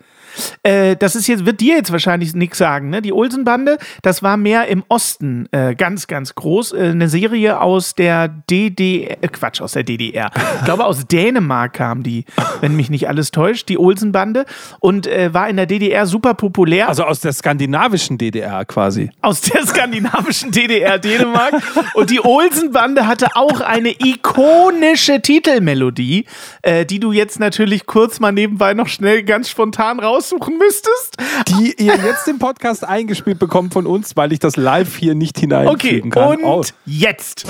[0.63, 3.01] Äh, das ist jetzt, wird dir jetzt wahrscheinlich nichts sagen, ne?
[3.01, 6.73] Die Olsenbande, das war mehr im Osten äh, ganz, ganz groß.
[6.73, 10.31] Äh, eine Serie aus der DDR, äh, Quatsch, aus der DDR.
[10.59, 12.25] Ich glaube, aus Dänemark kam die,
[12.61, 14.45] wenn mich nicht alles täuscht, die Olsenbande.
[14.79, 16.89] Und äh, war in der DDR super populär.
[16.89, 19.09] Also aus der skandinavischen DDR quasi.
[19.21, 21.53] aus der skandinavischen DDR Dänemark.
[21.93, 26.25] Und die Olsenbande hatte auch eine ikonische Titelmelodie,
[26.61, 31.15] äh, die du jetzt natürlich kurz mal nebenbei noch schnell ganz spontan aussuchen müsstest.
[31.47, 35.39] Die ihr jetzt im Podcast eingespielt bekommt von uns, weil ich das live hier nicht
[35.39, 36.43] hineinfügen okay, kann.
[36.43, 36.63] Und oh.
[36.85, 37.45] jetzt.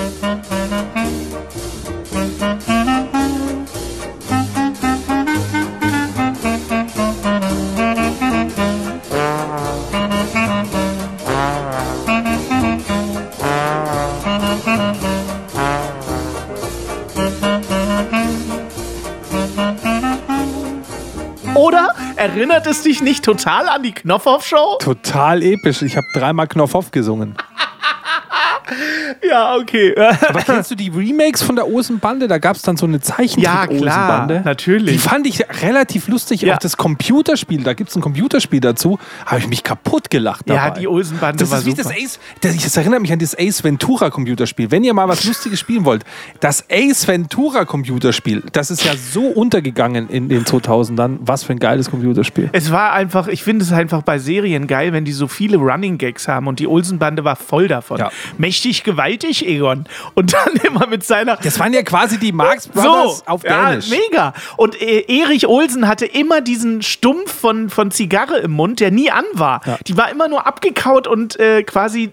[21.56, 24.80] Oder Erinnert es dich nicht total an die Knopfhoff-Show?
[24.82, 25.82] Total episch.
[25.84, 27.34] Ich habe dreimal Knopfhoff gesungen.
[29.28, 29.96] Ja, okay.
[30.28, 32.28] Aber kennst du die Remakes von der Osenbande?
[32.28, 34.34] Da gab es dann so eine Ja, Zeichentrick-Osenbande.
[34.36, 34.92] klar, natürlich.
[34.94, 36.42] Die fand ich relativ lustig.
[36.42, 36.56] Ja.
[36.56, 40.60] Auch das Computerspiel, da gibt es ein Computerspiel dazu, habe ich mich kaputt gelacht dabei.
[40.68, 41.84] Ja, die Olsenbande Das war ist wie super.
[41.84, 44.72] das Ace, das, das erinnert mich an das Ace Ventura Computerspiel.
[44.72, 46.04] Wenn ihr mal was Lustiges spielen wollt,
[46.40, 51.18] das Ace Ventura Computerspiel, das ist ja so untergegangen in den 2000ern.
[51.22, 52.50] Was für ein geiles Computerspiel.
[52.52, 55.98] Es war einfach, ich finde es einfach bei Serien geil, wenn die so viele Running
[55.98, 57.98] Gags haben und die Olsenbande war voll davon.
[58.00, 58.12] Ja.
[58.38, 59.86] Mächtig gewaltig, Egon.
[60.16, 61.38] Und dann immer mit seiner.
[61.38, 63.88] Das waren ja quasi die Marx Brothers auf Dänisch.
[63.90, 64.34] Ja, mega.
[64.58, 69.10] Und äh, Erich Olsen hatte immer diesen Stumpf von, von Zigarre im Mund, der nie
[69.12, 69.62] an war.
[69.66, 69.78] Ja.
[69.88, 72.12] Die war immer nur abgekaut und äh, quasi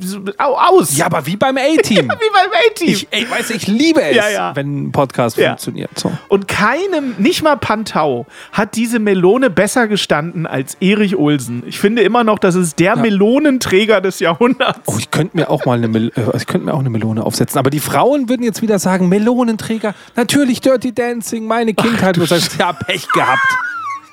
[0.00, 0.96] so, au, aus.
[0.96, 2.04] Ja, aber wie beim A-Team.
[2.04, 2.88] Wie beim A-Team.
[2.88, 4.56] Ich, ey, weiß, ich liebe es, Ja, ja.
[4.56, 5.48] wenn ein Podcast Ja.
[5.50, 5.90] funktioniert.
[5.98, 6.12] So.
[6.28, 11.62] Und keinem, nicht mal Pantau, hat diese Melone besser gestanden als Erich Olsen.
[11.66, 14.80] Ich finde immer noch, das ist der Melonenträger des Jahrhunderts.
[14.86, 17.24] Oh, ich könnte mir auch mal eine, Mel äh, ich könnte mir auch eine Melone
[17.24, 17.58] aufsetzen.
[17.58, 22.16] Aber die Frauen würden jetzt wieder sagen, Melonenträger, natürlich Dirty Dancing, meine Kindheit.
[22.16, 23.46] Du sagst, ja, Pech gehabt.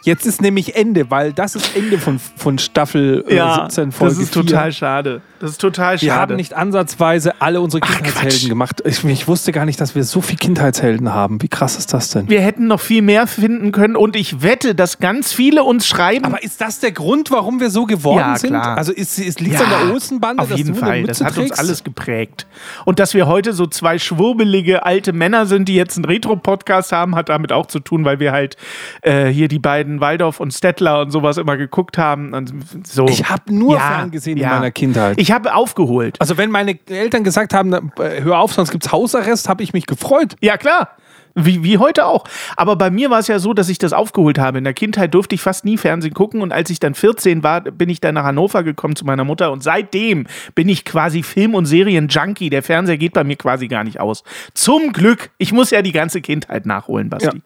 [0.03, 4.23] Jetzt ist nämlich Ende, weil das ist Ende von, von Staffel äh, 17 Folge das
[4.23, 4.45] ist 4.
[4.45, 5.21] total schade.
[5.39, 6.05] Das ist total schade.
[6.05, 8.81] Wir haben nicht ansatzweise alle unsere Kindheitshelden gemacht.
[8.85, 11.41] Ich, ich wusste gar nicht, dass wir so viele Kindheitshelden haben.
[11.41, 12.29] Wie krass ist das denn?
[12.29, 16.25] Wir hätten noch viel mehr finden können und ich wette, dass ganz viele uns schreiben.
[16.25, 18.51] Aber ist das der Grund, warum wir so geworden Ja, sind?
[18.51, 18.77] klar.
[18.77, 21.03] Also ist, ist, liegt es an der Ostenbande, Auf dass jeden du Fall.
[21.03, 21.59] Das hat uns trägst?
[21.59, 22.45] alles geprägt.
[22.85, 27.15] Und dass wir heute so zwei schwurbelige alte Männer sind, die jetzt einen Retro-Podcast haben,
[27.15, 28.57] hat damit auch zu tun, weil wir halt
[29.01, 32.33] äh, hier die beiden Waldorf und Stettler und sowas immer geguckt haben.
[32.33, 32.53] Und
[32.85, 33.05] so.
[33.07, 35.19] Ich habe nur ferngesehen in meiner Kindheit.
[35.19, 36.19] Ich habe aufgeholt.
[36.19, 39.85] Also wenn meine Eltern gesagt haben, äh, hör auf, sonst gibt's Hausarrest, habe ich mich
[39.85, 40.35] gefreut.
[40.41, 40.89] Ja, klar.
[41.35, 42.25] Wie, wie heute auch.
[42.57, 44.59] Aber bei mir war es ja so, dass ich das aufgeholt habe.
[44.59, 47.61] In der Kindheit durfte ich fast nie Fernsehen gucken und als ich dann 14 war,
[47.61, 51.55] bin ich dann nach Hannover gekommen zu meiner Mutter und seitdem bin ich quasi Film-
[51.55, 52.51] und Serien-Junkie.
[52.51, 54.23] Der Fernseher geht bei mir quasi gar nicht aus.
[54.53, 55.31] Zum Glück.
[55.39, 57.37] Ich muss ja die ganze Kindheit nachholen, Basti.
[57.37, 57.43] Ja.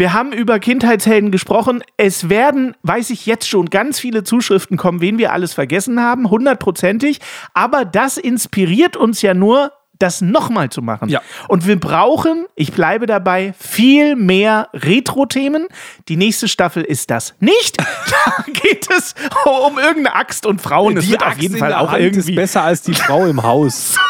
[0.00, 1.84] Wir haben über Kindheitshelden gesprochen.
[1.98, 6.30] Es werden, weiß ich jetzt schon, ganz viele Zuschriften kommen, wen wir alles vergessen haben,
[6.30, 7.20] hundertprozentig.
[7.52, 11.10] Aber das inspiriert uns ja nur, das nochmal zu machen.
[11.10, 11.20] Ja.
[11.48, 15.68] Und wir brauchen, ich bleibe dabei, viel mehr Retro-Themen.
[16.08, 17.76] Die nächste Staffel ist das nicht.
[18.26, 20.96] Da geht es um irgendeine Axt und Frauen.
[20.96, 23.94] Es wird auf jeden Fall auch irgendwie ist besser als die Frau im Haus.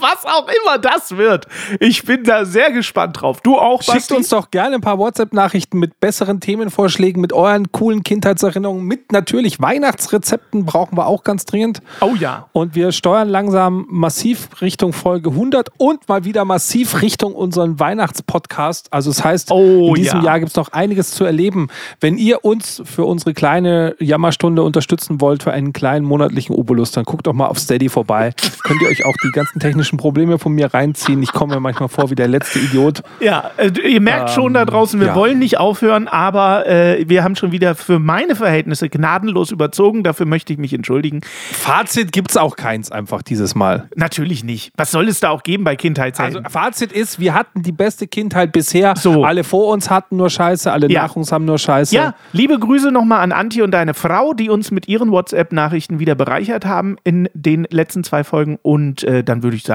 [0.00, 1.46] was auch immer das wird.
[1.80, 3.40] Ich bin da sehr gespannt drauf.
[3.40, 4.14] Du auch, Schickt Basti?
[4.14, 9.60] uns doch gerne ein paar WhatsApp-Nachrichten mit besseren Themenvorschlägen, mit euren coolen Kindheitserinnerungen, mit natürlich
[9.60, 11.80] Weihnachtsrezepten brauchen wir auch ganz dringend.
[12.00, 12.48] Oh ja.
[12.52, 18.92] Und wir steuern langsam massiv Richtung Folge 100 und mal wieder massiv Richtung unseren Weihnachtspodcast.
[18.92, 20.26] Also das heißt, Oh, in diesem ja.
[20.26, 21.68] Jahr gibt es noch einiges zu erleben.
[22.00, 27.04] Wenn ihr uns für unsere kleine Jammerstunde unterstützen wollt, für einen kleinen monatlichen Obolus, dann
[27.04, 28.32] guckt doch mal auf Steady vorbei.
[28.62, 31.22] Könnt ihr euch auch die ganzen technischen Probleme von mir reinziehen.
[31.22, 33.02] Ich komme mir manchmal vor wie der letzte Idiot.
[33.20, 35.14] Ja, äh, ihr merkt schon da draußen, wir ja.
[35.14, 40.02] wollen nicht aufhören, aber äh, wir haben schon wieder für meine Verhältnisse gnadenlos überzogen.
[40.02, 41.20] Dafür möchte ich mich entschuldigen.
[41.52, 43.88] Fazit gibt es auch keins einfach dieses Mal.
[43.96, 44.72] Natürlich nicht.
[44.76, 46.44] Was soll es da auch geben bei Also Kindheitshelden?
[46.48, 48.94] Fazit ist, wir hatten die beste Kindheit bisher.
[48.96, 49.24] So.
[49.24, 51.02] Alle vor uns hatten nur Scheiße, alle Ja.
[51.02, 51.94] nach uns haben nur Scheiße.
[51.94, 56.14] ja, liebe Grüße nochmal an Anti und deine Frau, die uns mit ihren WhatsApp-Nachrichten wieder
[56.14, 58.58] bereichert haben in den letzten zwei Folgen.
[58.62, 59.73] Und äh, dann würde ich sagen,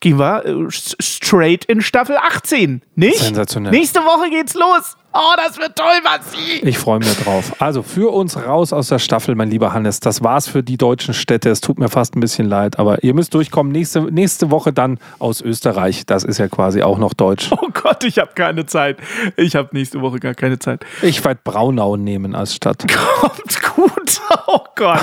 [0.00, 3.18] gehen wir äh, straight in Staffel 18, nicht?
[3.18, 3.72] Sensationell.
[3.72, 4.96] Nächste Woche geht's los.
[5.18, 6.60] Oh, das wird toll, Basti.
[6.62, 7.54] Ich freue mich drauf.
[7.58, 9.98] Also für uns raus aus der Staffel, mein lieber Hannes.
[10.00, 11.48] Das war's für die deutschen Städte.
[11.48, 13.72] Es tut mir fast ein bisschen leid, aber ihr müsst durchkommen.
[13.72, 16.04] Nächste, nächste Woche dann aus Österreich.
[16.04, 17.50] Das ist ja quasi auch noch deutsch.
[17.50, 18.98] Oh Gott, ich habe keine Zeit.
[19.36, 20.84] Ich habe nächste Woche gar keine Zeit.
[21.00, 22.84] Ich werde Braunau nehmen als Stadt.
[23.20, 25.00] Kommt gut, oh Gott.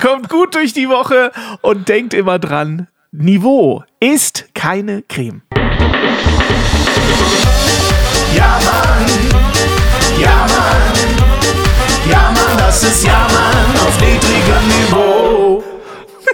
[0.00, 1.32] Kommt gut durch die Woche
[1.62, 2.86] und denkt immer dran,
[3.18, 5.40] Niveau ist keine Creme.
[8.34, 9.06] Ja, Mann.
[10.20, 12.10] Ja, Mann.
[12.10, 15.64] Ja, Mann, das ist Ja, Mann auf niedrigem Niveau.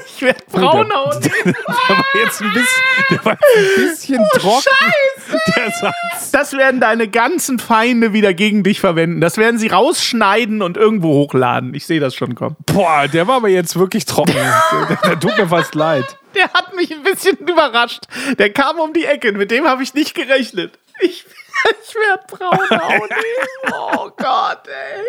[0.06, 1.12] Ich werde Braunau.
[1.44, 1.54] Der
[1.96, 5.52] war jetzt ein bisschen, der war jetzt ein bisschen trocken.
[5.56, 6.30] Der Satz.
[6.32, 9.20] Das werden deine ganzen Feinde wieder gegen dich verwenden.
[9.20, 11.74] Das werden sie rausschneiden und irgendwo hochladen.
[11.74, 12.56] Ich sehe das schon kommen.
[12.66, 14.34] Boah, der war aber jetzt wirklich trocken.
[14.34, 16.04] Der, der tut mir fast leid.
[16.34, 18.02] Der hat mich ein bisschen überrascht.
[18.38, 19.32] Der kam um die Ecke.
[19.32, 20.78] Mit dem habe ich nicht gerechnet.
[21.00, 21.24] Ich,
[21.88, 23.74] ich werde Braunau nehmen.
[23.74, 25.04] Oh Gott, ey.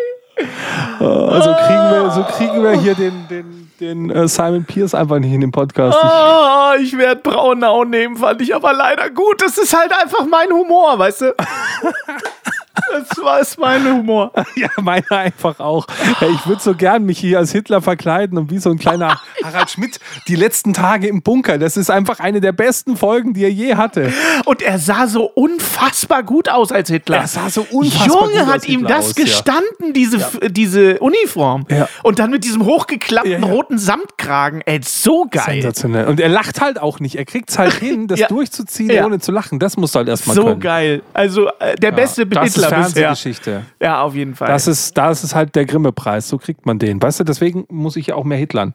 [0.98, 5.32] Also kriegen wir, so kriegen wir hier den, den, den äh, Simon Pierce einfach nicht
[5.32, 5.96] in den Podcast.
[6.02, 9.40] Ich, Oh, ich werde Braunau nehmen, fand ich aber leider gut.
[9.42, 11.34] Das ist halt einfach mein Humor, weißt du?
[12.74, 14.32] Das war ist mein Humor.
[14.56, 15.86] Ja, meine einfach auch.
[16.20, 19.20] Ja, ich würde so gern mich hier als Hitler verkleiden und wie so ein kleiner
[19.44, 19.98] Harald Schmidt
[20.28, 21.58] die letzten Tage im Bunker.
[21.58, 24.12] Das ist einfach eine der besten Folgen, die er je hatte.
[24.44, 27.18] Und er sah so unfassbar gut aus als Hitler.
[27.18, 29.24] Er sah so unfassbar Junge, gut hat ihm Hitler das aus, ja.
[29.24, 30.18] gestanden, diese,
[30.50, 31.66] diese Uniform.
[31.70, 31.88] Ja.
[32.02, 33.46] Und dann mit diesem hochgeklappten Ja, ja.
[33.52, 34.60] roten Samtkragen.
[34.62, 35.44] Ey, so geil.
[35.62, 36.06] Sensationell.
[36.06, 37.16] Und er lacht halt auch nicht.
[37.16, 38.28] Er kriegt es halt hin, das Ja.
[38.28, 39.04] durchzuziehen, Ja.
[39.04, 39.58] ohne zu lachen.
[39.58, 40.60] Das musst du halt erstmal So können.
[40.60, 41.02] geil.
[41.12, 42.82] Also äh, der beste das bisher.
[42.82, 43.62] Fernsehgeschichte.
[43.80, 44.48] Ja, auf jeden Fall.
[44.48, 46.28] Das ist, das ist halt der Grimme-Preis.
[46.28, 47.02] So kriegt man den.
[47.02, 48.74] Weißt du, deswegen muss ich ja auch mehr hitlern.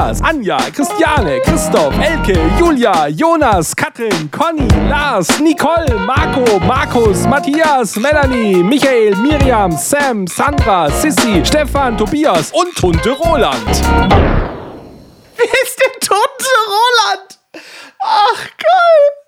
[0.00, 8.62] Andreas, Anja, Christiane, Christoph, Elke, Julia, Jonas, Katrin, Conny, Lars, Nicole, Marco, Markus, Matthias, Melanie,
[8.62, 13.66] Michael, Miriam, Sam, Sandra, Sissy, Stefan, Tobias und Tunte Roland.
[15.36, 17.38] Wer ist der Tote Roland?
[18.00, 19.19] Ach, geil.